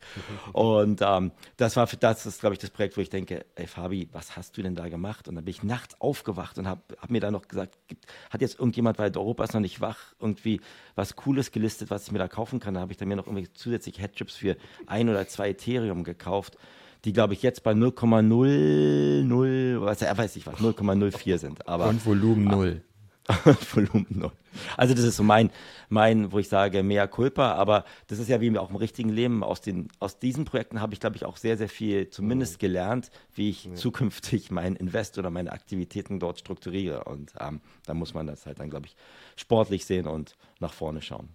[0.52, 3.66] Und ähm, das war, für, das ist, glaube ich, das Projekt, wo ich denke, ey
[3.66, 5.28] Fabi, was hast du denn da gemacht?
[5.28, 8.42] Und dann bin ich nachts aufgewacht und habe hab mir dann noch gesagt, gibt, hat
[8.42, 10.60] jetzt irgendjemand, weil Europa ist noch nicht wach, irgendwie
[10.94, 12.74] was Cooles gelistet, was ich mir da kaufen kann?
[12.74, 14.56] Da habe ich dann mir noch irgendwelche zusätzliche Headtrips für
[14.86, 16.58] ein oder zwei Ethereum gekauft
[17.04, 21.68] die glaube ich jetzt bei 0,00, was er weiß ich was, 0,04 sind.
[21.68, 22.82] Aber Und Volumen null.
[23.74, 24.32] Volumen null.
[24.76, 25.50] Also das ist so mein,
[25.88, 29.42] mein, wo ich sage, mehr Culpa, aber das ist ja wie auch im richtigen Leben.
[29.42, 33.10] Aus, den, aus diesen Projekten habe ich, glaube ich, auch sehr, sehr viel zumindest gelernt,
[33.34, 37.04] wie ich zukünftig mein Invest oder meine Aktivitäten dort strukturiere.
[37.04, 38.96] Und ähm, da muss man das halt dann, glaube ich,
[39.36, 41.30] sportlich sehen und nach vorne schauen.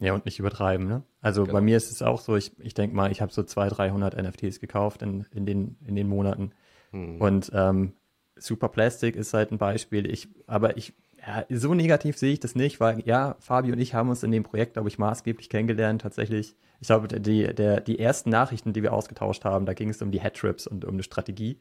[0.00, 1.02] Ja, und nicht übertreiben, ne?
[1.20, 1.54] Also Genau.
[1.54, 4.16] bei mir ist es auch so, ich, ich denke mal, ich habe so 200, 300
[4.22, 6.52] NFTs gekauft in, in, den, in den Monaten.
[6.92, 7.92] Und ähm,
[8.40, 10.10] Super Plastic ist halt ein Beispiel.
[10.10, 10.94] Ich, aber ich,
[11.26, 14.30] ja, so negativ sehe ich das nicht, weil ja, Fabi und ich haben uns in
[14.30, 16.56] dem Projekt, glaube ich, maßgeblich kennengelernt, tatsächlich.
[16.80, 20.10] Ich glaube, die, der, die ersten Nachrichten, die wir ausgetauscht haben, da ging es um
[20.10, 21.58] die Headtrips und um eine Strategie.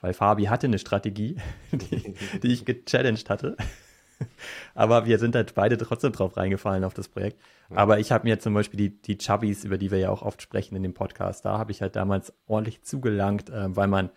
[0.00, 1.36] Weil Fabi hatte eine Strategie,
[1.72, 3.56] die, die ich gechallenged hatte.
[4.74, 7.40] Aber wir sind halt beide trotzdem drauf reingefallen auf das Projekt.
[7.70, 10.42] Aber ich habe mir zum Beispiel die, die Chubbies, über die wir ja auch oft
[10.42, 14.10] sprechen in dem Podcast, da habe ich halt damals ordentlich zugelangt, äh, weil man,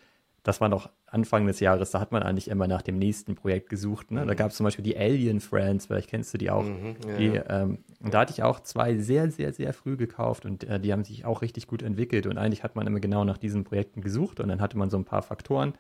[0.44, 3.70] das war noch Anfang des Jahres, da hat man eigentlich immer nach dem nächsten Projekt
[3.70, 4.12] gesucht.
[4.12, 4.26] Ne?
[4.26, 6.66] Da gab es zum Beispiel die Alien Friends, vielleicht kennst du die auch.
[6.66, 7.44] ja, die, ja.
[7.50, 10.94] ähm, und da hatte ich auch zwei sehr, sehr, sehr früh gekauft und äh, die
[10.94, 12.26] haben sich auch richtig gut entwickelt.
[12.28, 14.98] Und eigentlich hat man immer genau nach diesen Projekten gesucht und dann hatte man so
[14.98, 15.74] ein paar Faktoren.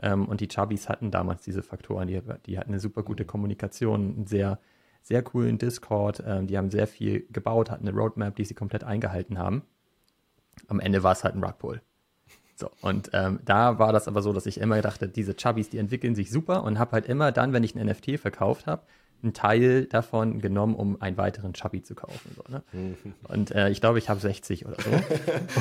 [0.00, 2.08] Ähm, und die Chubbies hatten damals diese Faktoren.
[2.08, 4.60] Die, die hatten eine super gute Kommunikation, einen sehr,
[5.02, 6.22] sehr coolen Discord.
[6.24, 9.62] Ähm, die haben sehr viel gebaut, hatten eine Roadmap, die sie komplett eingehalten haben.
[10.68, 11.80] Am Ende war es halt ein Rugpull.
[12.58, 15.78] So, und ähm, da war das aber so, dass ich immer dachte, diese Chubbies, die
[15.78, 18.82] entwickeln sich super und habe halt immer dann, wenn ich ein NFT verkauft habe,
[19.22, 22.30] einen Teil davon genommen, um einen weiteren Chubby zu kaufen.
[22.36, 22.62] So, ne?
[23.28, 24.90] Und äh, ich glaube, ich habe 60 oder so.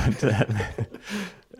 [0.05, 0.45] und, äh,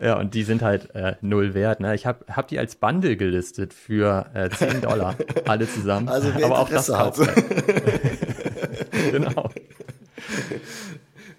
[0.00, 1.80] ja, und die sind halt äh, null wert.
[1.80, 1.94] Ne?
[1.94, 5.16] Ich habe hab die als Bundle gelistet für äh, 10 Dollar,
[5.46, 6.08] alle zusammen.
[6.08, 7.16] Also aber auch das hat.
[9.10, 9.50] genau.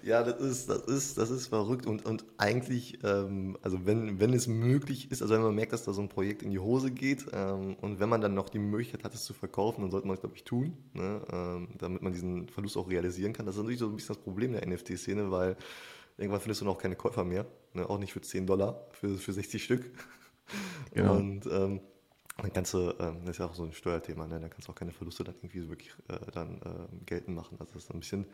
[0.08, 4.32] Ja, das ist, das ist, das ist verrückt und, und eigentlich, ähm, also wenn, wenn
[4.32, 6.92] es möglich ist, also wenn man merkt, dass da so ein Projekt in die Hose
[6.92, 10.08] geht ähm, und wenn man dann noch die Möglichkeit hat, es zu verkaufen, dann sollte
[10.08, 13.46] man es, glaube ich, tun, ne, ähm, damit man diesen Verlust auch realisieren kann.
[13.46, 15.58] Das ist natürlich so ein bisschen das Problem der NFT-Szene, weil
[16.16, 19.34] irgendwann findest du noch keine Käufer mehr, ne, auch nicht für 10 Dollar, für, für
[19.34, 19.92] 60 Stück.
[20.94, 21.18] Genau.
[21.18, 21.82] Und ähm,
[22.38, 24.40] dann kannst du, ähm, das ist ja auch so ein Steuerthema, ne?
[24.40, 27.58] da kannst du auch keine Verluste dann irgendwie so wirklich äh, dann äh, geltend machen.
[27.60, 28.26] Also das ist ein bisschen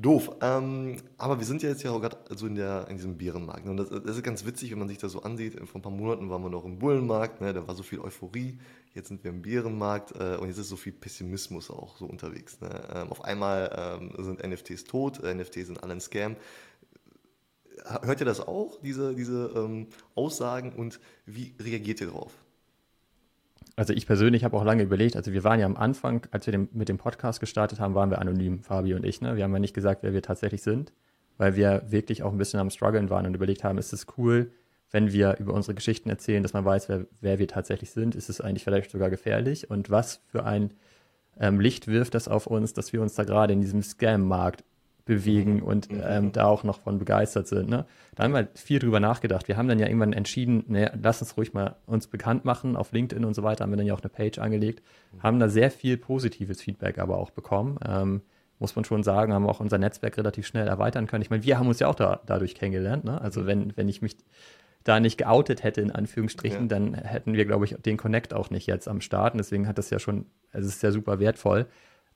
[0.00, 0.30] doof.
[0.40, 3.64] Ähm, aber wir sind ja jetzt ja auch gerade so in, in diesem Bärenmarkt.
[3.64, 3.70] ne?
[3.72, 5.58] Und das, das ist ganz witzig, wenn man sich das so ansieht.
[5.68, 7.52] Vor ein paar Monaten waren wir noch im Bullenmarkt, ne?
[7.52, 8.58] da war so viel Euphorie.
[8.94, 12.60] Jetzt sind wir im Bärenmarkt äh, und jetzt ist so viel Pessimismus auch so unterwegs.
[12.60, 12.68] Ne?
[12.94, 16.36] Ähm, auf einmal ähm, sind NFTs tot, NFTs sind alle ein Scam
[18.02, 22.32] hört ihr das auch, diese, diese ähm, Aussagen und wie reagiert ihr darauf?
[23.78, 26.50] Also ich persönlich habe auch lange überlegt, also wir waren ja am Anfang, als wir
[26.50, 29.20] den, mit dem Podcast gestartet haben, waren wir anonym, Fabi und ich.
[29.20, 29.36] Ne?
[29.36, 30.92] Wir haben ja nicht gesagt, wer wir tatsächlich sind,
[31.36, 34.50] weil wir wirklich auch ein bisschen am Struggeln waren und überlegt haben, ist es cool,
[34.90, 38.28] wenn wir über unsere Geschichten erzählen, dass man weiß, wer, wer wir tatsächlich sind, ist
[38.28, 40.74] es eigentlich vielleicht sogar gefährlich und was für ein
[41.38, 44.64] ähm, Licht wirft das auf uns, dass wir uns da gerade in diesem Scam-Markt
[45.08, 45.62] bewegen mhm.
[45.62, 46.02] und mhm.
[46.04, 47.68] ähm, da auch noch von begeistert sind.
[47.70, 47.86] Ne?
[48.14, 49.48] Da haben wir viel drüber nachgedacht.
[49.48, 52.76] Wir haben dann ja irgendwann entschieden, ne, lass uns ruhig mal uns bekannt machen.
[52.76, 54.82] Auf LinkedIn und so weiter haben wir dann ja auch eine Page angelegt,
[55.12, 55.22] mhm.
[55.22, 57.78] haben da sehr viel positives Feedback aber auch bekommen.
[57.84, 58.20] Ähm,
[58.58, 61.22] muss man schon sagen, haben auch unser Netzwerk relativ schnell erweitern können.
[61.22, 63.04] Ich meine, wir haben uns ja auch da, dadurch kennengelernt.
[63.04, 63.18] Ne?
[63.20, 64.16] Also wenn, wenn ich mich
[64.84, 66.66] da nicht geoutet hätte, in Anführungsstrichen, ja.
[66.66, 69.32] dann hätten wir, glaube ich, den Connect auch nicht jetzt am Start.
[69.34, 71.66] Und deswegen hat das ja schon, also es ist ja super wertvoll.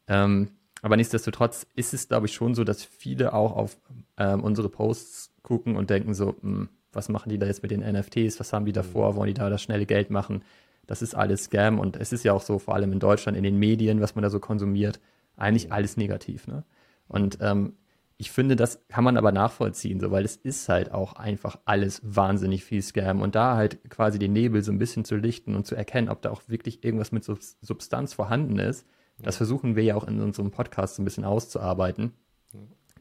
[0.09, 0.49] Ähm,
[0.83, 3.79] aber nichtsdestotrotz ist es, glaube ich, schon so, dass viele auch auf
[4.19, 7.71] ähm, unsere Posts gucken und denken so, mh, hm, was machen die da jetzt mit
[7.71, 8.39] den NFTs?
[8.39, 9.13] Was haben die davor?
[9.13, 9.17] Mhm.
[9.17, 10.43] Wollen die da das schnelle Geld machen?
[10.87, 13.45] Das ist alles Scam und es ist ja auch so, vor allem in Deutschland, in
[13.45, 15.01] den Medien, was man da so konsumiert,
[15.37, 15.73] eigentlich mhm.
[15.73, 16.47] alles negativ.
[16.49, 16.65] Ne?
[17.09, 17.75] Und ähm,
[18.19, 22.01] ich finde, das kann man aber nachvollziehen, so, weil es ist halt auch einfach alles
[22.05, 25.67] wahnsinnig viel Scam und da halt quasi den Nebel so ein bisschen zu lichten und
[25.67, 28.87] zu erkennen, ob da auch wirklich irgendwas mit Substanz vorhanden ist,
[29.23, 32.13] das versuchen wir ja auch in unserem Podcast so ein bisschen auszuarbeiten.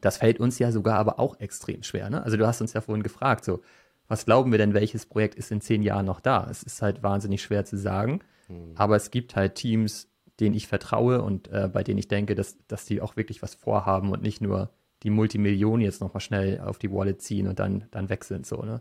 [0.00, 2.10] Das fällt uns ja sogar aber auch extrem schwer.
[2.10, 2.22] Ne?
[2.22, 3.62] Also du hast uns ja vorhin gefragt, so,
[4.08, 6.46] was glauben wir denn, welches Projekt ist in zehn Jahren noch da?
[6.50, 8.72] Es ist halt wahnsinnig schwer zu sagen, mhm.
[8.74, 10.08] aber es gibt halt Teams,
[10.40, 13.54] denen ich vertraue und äh, bei denen ich denke, dass, dass die auch wirklich was
[13.54, 14.70] vorhaben und nicht nur
[15.04, 18.46] die Multimillionen jetzt nochmal schnell auf die Wallet ziehen und dann, dann weg sind.
[18.46, 18.80] So, ne?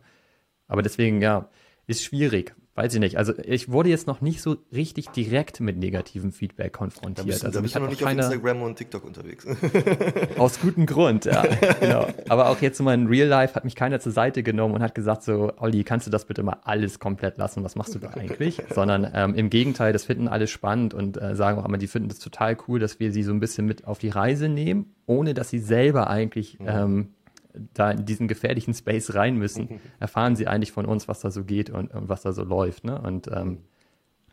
[0.68, 1.50] Aber deswegen, ja,
[1.88, 3.18] ist schwierig weiß ich nicht.
[3.18, 7.20] Also ich wurde jetzt noch nicht so richtig direkt mit negativem Feedback konfrontiert.
[7.20, 9.46] Da bist, also da bist du noch nicht auf Instagram und TikTok unterwegs.
[10.38, 11.44] aus gutem Grund, ja.
[11.80, 12.08] genau.
[12.30, 14.96] Aber auch jetzt in meinem Real Life hat mich keiner zur Seite genommen und hat
[14.96, 17.64] gesagt so, Olli, kannst du das bitte mal alles komplett lassen?
[17.64, 18.62] Was machst du da eigentlich?
[18.74, 22.08] Sondern ähm, im Gegenteil, das finden alle spannend und äh, sagen auch immer, die finden
[22.08, 25.34] das total cool, dass wir sie so ein bisschen mit auf die Reise nehmen, ohne
[25.34, 27.10] dass sie selber eigentlich ähm,
[27.54, 31.44] da in diesen gefährlichen Space rein müssen, erfahren sie eigentlich von uns, was da so
[31.44, 32.84] geht und, und was da so läuft.
[32.84, 33.00] Ne?
[33.00, 33.64] Und ähm,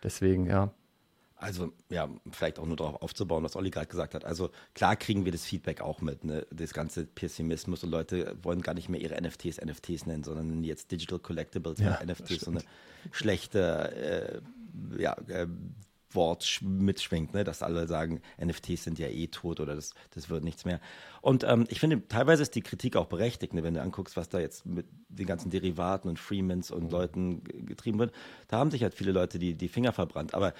[0.02, 0.72] deswegen, ja.
[1.36, 4.24] Also, ja, vielleicht auch nur darauf aufzubauen, was Olli gerade gesagt hat.
[4.24, 6.44] Also, klar kriegen wir das Feedback auch mit, ne?
[6.50, 10.90] das ganze Pessimismus und Leute wollen gar nicht mehr ihre NFTs NFTs nennen, sondern jetzt
[10.90, 12.60] Digital Collectibles, ja, NFTs, so eine
[13.12, 15.46] schlechte äh, ja, äh,
[16.18, 17.44] Wort mitschwingt, ne?
[17.44, 20.80] dass alle sagen, NFTs sind ja eh tot oder das, das wird nichts mehr.
[21.22, 23.62] Und ähm, ich finde, teilweise ist die Kritik auch berechtigt, ne?
[23.62, 26.90] wenn du anguckst, was da jetzt mit den ganzen Derivaten und Freemans und mhm.
[26.90, 28.12] Leuten getrieben wird.
[28.48, 30.34] Da haben sich halt viele Leute die, die Finger verbrannt.
[30.34, 30.54] Aber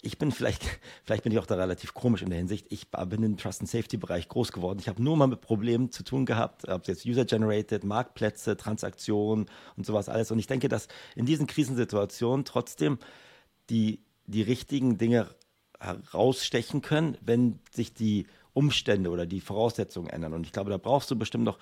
[0.00, 0.64] ich bin vielleicht,
[1.04, 2.66] vielleicht bin ich auch da relativ komisch in der Hinsicht.
[2.70, 4.78] Ich bin im Trust and Safety Bereich groß geworden.
[4.80, 8.56] Ich habe nur mal mit Problemen zu tun gehabt, ob es jetzt User Generated, Marktplätze,
[8.56, 9.46] Transaktionen
[9.76, 10.30] und sowas alles.
[10.30, 12.98] Und ich denke, dass in diesen Krisensituationen trotzdem
[13.70, 15.28] die die richtigen Dinge
[15.78, 20.34] herausstechen können, wenn sich die Umstände oder die Voraussetzungen ändern.
[20.34, 21.58] Und ich glaube, da brauchst du bestimmt noch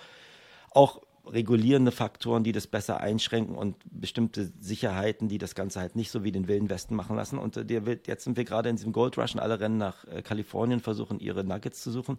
[0.73, 6.11] auch regulierende Faktoren, die das besser einschränken und bestimmte Sicherheiten, die das Ganze halt nicht
[6.11, 7.39] so wie den Wilden Westen machen lassen.
[7.39, 10.23] Und äh, jetzt sind wir gerade in diesem Gold Rush und alle rennen nach äh,
[10.23, 12.19] Kalifornien, versuchen ihre Nuggets zu suchen.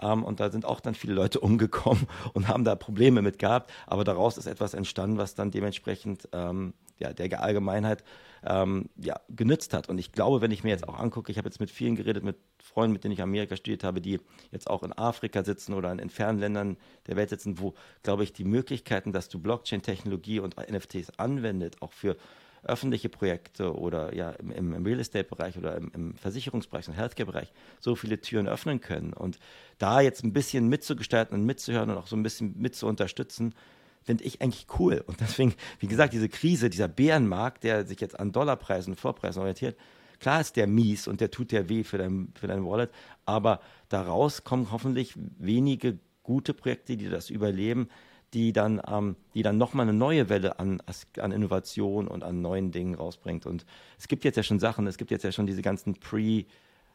[0.00, 3.72] Ähm, und da sind auch dann viele Leute umgekommen und haben da Probleme mit gehabt.
[3.86, 8.04] Aber daraus ist etwas entstanden, was dann dementsprechend ähm, ja, der Allgemeinheit
[8.44, 9.88] ähm, ja, genützt hat.
[9.88, 12.24] Und ich glaube, wenn ich mir jetzt auch angucke, ich habe jetzt mit vielen geredet,
[12.24, 14.20] mit Freunden, mit denen ich Amerika studiert habe, die
[14.50, 16.76] jetzt auch in Afrika sitzen oder in, fernen Ländern
[17.06, 21.92] der Welt sitzen, wo, glaube ich, die Möglichkeiten, dass du Blockchain-Technologie und NFTs anwendet, auch
[21.92, 22.16] für
[22.62, 27.94] öffentliche Projekte oder ja im, im Real Estate-Bereich oder im, im Versicherungsbereich und Healthcare-Bereich so
[27.94, 29.12] viele Türen öffnen können.
[29.12, 29.38] Und
[29.78, 33.54] da jetzt ein bisschen mitzugestalten und mitzuhören und auch so ein bisschen mit zu unterstützen,
[34.02, 35.02] finde ich eigentlich cool.
[35.06, 39.76] Und deswegen, wie gesagt, diese Krise, dieser Bärenmarkt, der sich jetzt an Dollarpreisen, Vorpreisen orientiert,
[40.18, 42.90] klar ist der mies und der tut dir weh für dein, für dein Wallet,
[43.24, 47.88] aber daraus kommen hoffentlich wenige gute Projekte, die das überleben,
[48.32, 50.80] die dann, ähm, die dann nochmal eine neue Welle an,
[51.18, 53.44] an Innovation und an neuen Dingen rausbringt.
[53.44, 53.66] Und
[53.98, 56.44] es gibt jetzt ja schon Sachen, es gibt jetzt ja schon diese ganzen Pre-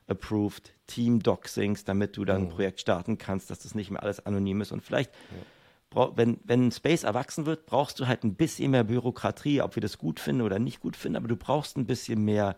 [0.08, 2.52] approved Team Doxings, damit du dann ein mhm.
[2.52, 5.38] Projekt starten kannst, dass das nicht mehr alles anonym ist und vielleicht ja
[5.94, 9.98] wenn, wenn Space erwachsen wird, brauchst du halt ein bisschen mehr Bürokratie, ob wir das
[9.98, 12.56] gut finden oder nicht gut finden, aber du brauchst ein bisschen mehr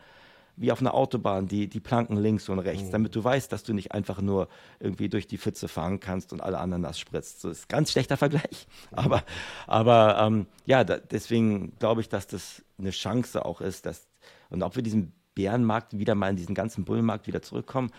[0.57, 2.91] wie auf einer Autobahn, die, die Planken links und rechts, mhm.
[2.91, 4.49] damit du weißt, dass du nicht einfach nur
[4.79, 7.43] irgendwie durch die Pfütze fahren kannst und alle anderen nass spritzt.
[7.43, 8.67] Das ist ein ganz schlechter Vergleich.
[8.91, 9.23] Aber,
[9.67, 14.07] aber ähm, ja, da, deswegen glaube ich, dass das eine Chance auch ist, dass,
[14.49, 17.91] und ob wir diesen Bärenmarkt wieder mal in diesen ganzen Bullenmarkt wieder zurückkommen,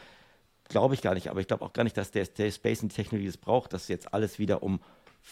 [0.68, 1.30] glaube ich gar nicht.
[1.30, 3.72] Aber ich glaube auch gar nicht, dass der, der Space und die Technologie es braucht,
[3.72, 4.80] dass jetzt alles wieder um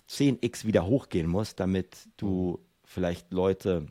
[0.09, 3.87] 10x wieder hochgehen muss, damit du vielleicht Leute,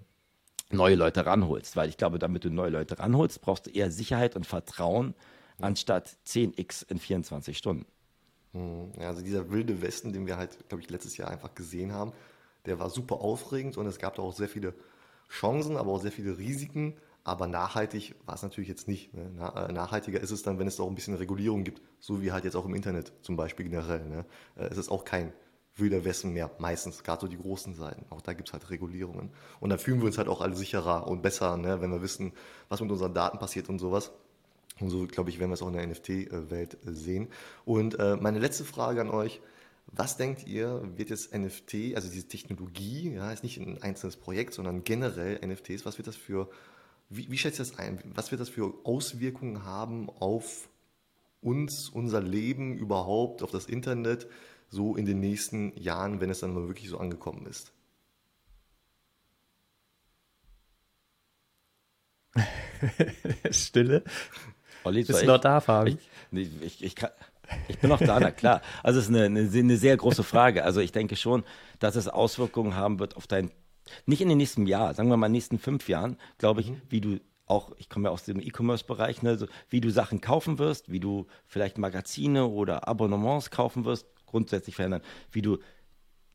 [0.71, 1.75] neue Leute ranholst.
[1.75, 5.13] Weil ich glaube, damit du neue Leute ranholst, brauchst du eher Sicherheit und Vertrauen,
[5.59, 7.85] anstatt 10x in 24 Stunden.
[8.53, 12.13] Hm, also dieser wilde Westen, den wir halt, glaube ich, letztes Jahr einfach gesehen haben,
[12.65, 14.73] der war super aufregend und es gab da auch sehr viele
[15.29, 16.95] Chancen, aber auch sehr viele Risiken.
[17.23, 19.11] Aber nachhaltig war es natürlich jetzt nicht.
[19.15, 19.31] Ne?
[19.55, 22.43] Äh, nachhaltiger ist es dann, wenn es auch ein bisschen Regulierung gibt, so wie halt
[22.43, 24.05] jetzt auch im Internet zum Beispiel generell.
[24.07, 24.25] Ne?
[24.55, 25.33] Äh, es ist auch kein
[25.77, 28.05] wilder Westen mehr, meistens, gerade so die großen Seiten.
[28.09, 29.31] Auch da gibt es halt Regulierungen.
[29.59, 31.81] Und dann fühlen wir uns halt auch alle sicherer und besser, ne?
[31.81, 32.33] wenn wir wissen,
[32.69, 34.11] was mit unseren Daten passiert und sowas.
[34.79, 37.27] Und so, glaube ich, werden wir es auch in der NFT-Welt äh, sehen.
[37.65, 39.41] Und äh, meine letzte Frage an euch.
[39.87, 44.55] Was denkt ihr, wird jetzt NFT, also diese Technologie, ja, ist nicht ein einzelnes Projekt,
[44.55, 46.49] sondern generell NFTs, was wird das für
[47.09, 47.99] wie, wie schätzt ihr das ein?
[48.13, 50.69] Was wird das für Auswirkungen haben auf
[51.41, 54.27] uns, unser Leben überhaupt, auf das Internet,
[54.75, 57.71] so in den nächsten Jahren, wenn es dann mal wirklich so angekommen ist?
[63.51, 64.03] Stille.
[64.83, 65.97] Olli, Bist du noch da, Fabi?
[66.31, 67.09] Ich, ich, ich, kann,
[67.69, 68.61] ich bin noch da, na klar.
[68.83, 70.63] Also es ist eine, eine, eine, sehr große Frage.
[70.63, 71.43] Also ich denke schon,
[71.79, 73.51] dass es Auswirkungen haben wird auf dein
[74.05, 76.71] nicht in den nächsten Jahr, sagen wir mal in den nächsten fünf Jahren, glaube ich,
[76.71, 76.81] mhm.
[76.89, 80.57] wie du auch, ich komme ja aus dem E-Commerce-Bereich, ne, so, wie du Sachen kaufen
[80.57, 85.59] wirst, wie du vielleicht Magazine oder Abonnements kaufen wirst, grundsätzlich verändern, wie du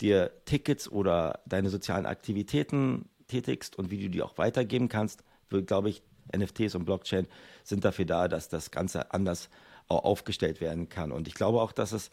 [0.00, 5.22] dir Tickets oder deine sozialen Aktivitäten tätigst und wie du die auch weitergeben kannst,
[5.66, 6.02] glaube ich,
[6.34, 7.26] NFTs und Blockchain
[7.62, 9.50] sind dafür da, dass das Ganze anders
[9.88, 11.12] aufgestellt werden kann.
[11.12, 12.10] Und ich glaube auch, dass es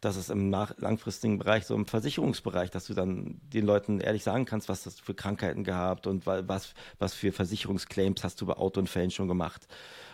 [0.00, 4.46] dass es im langfristigen Bereich, so im Versicherungsbereich, dass du dann den Leuten ehrlich sagen
[4.46, 8.54] kannst, was hast du für Krankheiten gehabt und was, was für Versicherungsclaims hast du bei
[8.54, 9.66] Autounfällen schon gemacht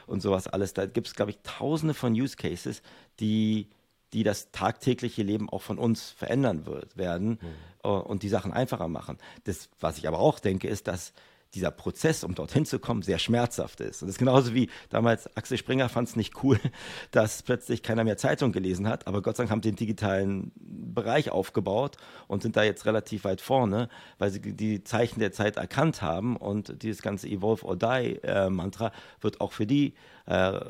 [0.06, 0.74] und sowas alles.
[0.74, 2.82] Da gibt es, glaube ich, tausende von Use Cases,
[3.20, 3.68] die
[4.12, 7.38] die das tagtägliche Leben auch von uns verändern wird, werden
[7.82, 7.88] mhm.
[7.88, 9.18] und die Sachen einfacher machen.
[9.44, 11.12] Das, was ich aber auch denke, ist, dass
[11.54, 14.02] dieser Prozess, um dorthin zu kommen, sehr schmerzhaft ist.
[14.02, 16.60] Und das ist genauso wie damals Axel Springer fand es nicht cool,
[17.10, 20.52] dass plötzlich keiner mehr Zeitung gelesen hat, aber Gott sei Dank haben die den digitalen
[20.56, 21.96] Bereich aufgebaut
[22.28, 23.88] und sind da jetzt relativ weit vorne,
[24.18, 28.50] weil sie die Zeichen der Zeit erkannt haben und dieses ganze Evolve or Die äh,
[28.50, 29.94] Mantra wird auch für die
[30.26, 30.60] äh,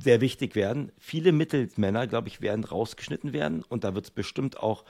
[0.00, 0.92] sehr wichtig werden.
[0.98, 4.84] Viele Mittelmänner, glaube ich, werden rausgeschnitten werden und da wird es bestimmt auch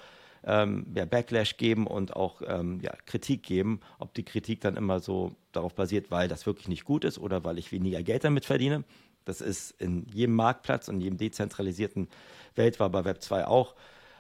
[0.45, 3.81] ähm, ja, Backlash geben und auch ähm, ja, Kritik geben.
[3.99, 7.45] Ob die Kritik dann immer so darauf basiert, weil das wirklich nicht gut ist oder
[7.45, 8.85] weil ich weniger Geld damit verdiene.
[9.25, 12.09] Das ist in jedem Marktplatz und jedem dezentralisierten
[12.55, 13.75] Welt war bei Web 2 auch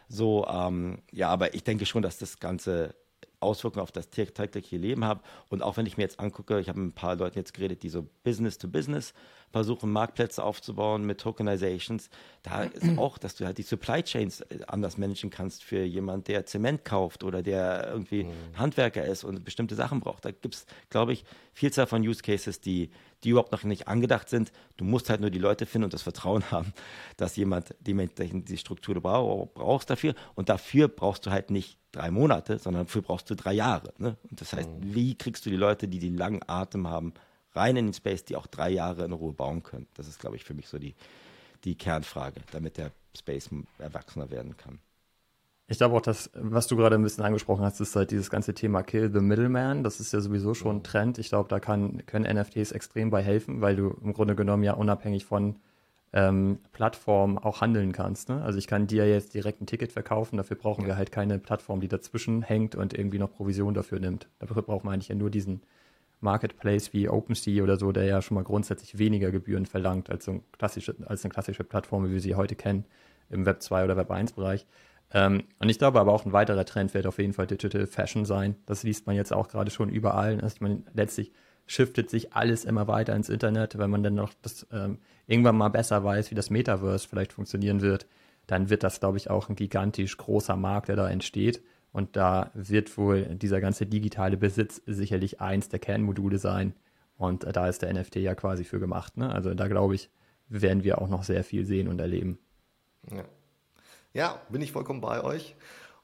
[0.09, 0.47] so.
[0.47, 2.95] Ähm, ja, aber ich denke schon, dass das Ganze
[3.41, 5.21] Auswirkungen auf das tägliche Leben hat.
[5.49, 7.83] Und auch wenn ich mir jetzt angucke, ich habe mit ein paar Leuten jetzt geredet,
[7.83, 9.15] die so Business to Business
[9.55, 12.11] versuchen, Marktplätze aufzubauen mit Tokenizations,
[12.43, 16.27] da ist auch, dass du halt die Supply Chains äh, anders managen kannst für jemand,
[16.27, 18.59] der Zement kauft oder der irgendwie mhm.
[18.59, 20.25] Handwerker ist und bestimmte Sachen braucht.
[20.25, 22.91] Da gibt es, glaube ich, Vielzahl von Use Cases, die,
[23.23, 24.51] die überhaupt noch nicht angedacht sind.
[24.77, 26.73] Du musst halt nur die Leute finden und das Vertrauen haben,
[27.17, 30.15] dass jemand dementsprechend die Struktur brauchst dafür.
[30.35, 33.93] Und dafür brauchst du halt nicht drei Monate, sondern dafür brauchst du drei Jahre.
[33.99, 34.17] Ne?
[34.31, 34.95] Und das heißt, mhm.
[34.95, 37.15] wie kriegst du die Leute, die den langen Atem haben,
[37.55, 39.87] rein in den Space, die auch drei Jahre in Ruhe bauen können.
[39.95, 40.95] Das ist, glaube ich, für mich so die,
[41.65, 44.81] die Kernfrage, damit der Space erwachsener werden kann.
[45.67, 48.53] Ich glaube auch, dass, was du gerade ein bisschen angesprochen hast, ist halt dieses ganze
[48.53, 49.83] Thema Kill the Middleman.
[49.83, 51.19] Das ist ja sowieso schon ein Trend.
[51.19, 54.75] Ich glaube, da kann, können NFTs extrem bei helfen, weil du im Grunde genommen ja
[54.75, 55.57] unabhängig von
[56.15, 58.29] ähm, Plattformen auch handeln kannst.
[58.29, 58.41] Ne?
[58.41, 60.89] Also ich kann dir jetzt direkt ein Ticket verkaufen, dafür brauchen ja.
[60.89, 64.29] wir halt keine Plattform, die dazwischen hängt und irgendwie noch Provision dafür nimmt.
[64.39, 65.63] Dafür brauchen wir eigentlich ja nur diesen
[66.21, 70.41] Marketplace wie OpenSea oder so, der ja schon mal grundsätzlich weniger Gebühren verlangt als, so
[70.57, 72.85] klassische, als eine klassische Plattform, wie wir sie heute kennen,
[73.29, 74.67] im Web 2 oder Web 1 Bereich.
[75.13, 78.25] Ähm, und ich glaube aber auch ein weiterer Trend wird auf jeden Fall Digital Fashion
[78.25, 78.55] sein.
[78.67, 80.41] Das liest man jetzt auch gerade schon überall.
[80.41, 81.33] Also ich meine, letztlich
[81.67, 83.79] shiftet sich alles immer weiter ins Internet.
[83.79, 87.81] Wenn man dann noch das ähm, irgendwann mal besser weiß, wie das Metaverse vielleicht funktionieren
[87.81, 88.07] wird,
[88.47, 91.63] dann wird das, glaube ich, auch ein gigantisch großer Markt, der da entsteht.
[91.93, 96.75] Und da wird wohl dieser ganze digitale Besitz sicherlich eins der Kernmodule sein.
[97.17, 99.17] Und da ist der NFT ja quasi für gemacht.
[99.17, 99.33] Ne?
[99.33, 100.11] Also da glaube ich,
[100.49, 102.39] werden wir auch noch sehr viel sehen und erleben.
[103.11, 103.25] Ja.
[104.13, 105.55] ja, bin ich vollkommen bei euch.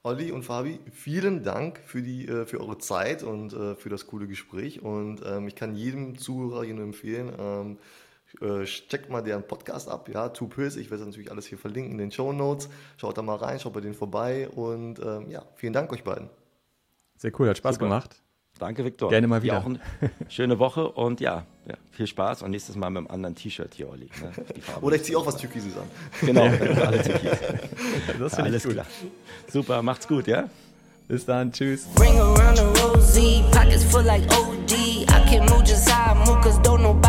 [0.02, 4.06] Olli und Fabi, vielen Dank für, die, äh, für eure Zeit und äh, für das
[4.06, 4.80] coole Gespräch.
[4.80, 7.78] Und ähm, ich kann jedem Zuhörer hier nur empfehlen, ähm,
[8.40, 10.76] äh, checkt mal deren Podcast ab, ja, Two Pills.
[10.76, 12.70] Ich werde natürlich alles hier verlinken in den Show Notes.
[12.96, 16.30] Schaut da mal rein, schaut bei denen vorbei und ähm, ja, vielen Dank euch beiden.
[17.18, 17.84] Sehr cool, hat Spaß Super.
[17.84, 18.22] gemacht.
[18.60, 19.08] Danke, Viktor.
[19.08, 19.58] Gerne mal Dir wieder.
[19.58, 19.80] Auch eine
[20.28, 23.88] schöne Woche und ja, ja, viel Spaß und nächstes Mal mit einem anderen T-Shirt hier,
[23.88, 24.10] Olli.
[24.20, 24.32] Ne?
[24.82, 25.84] Oder ich ziehe auch was Türkises an.
[26.20, 26.42] Genau,
[26.86, 27.30] alle Türkis.
[28.18, 28.72] Das finde Alles ich gut.
[28.74, 28.86] klar.
[29.50, 30.48] Super, macht's gut, ja?
[31.08, 31.88] Bis dann, tschüss.
[31.98, 34.72] Ring around the rosy, pockets full like OD.
[34.72, 36.99] I can move just how I move, cause don't nobody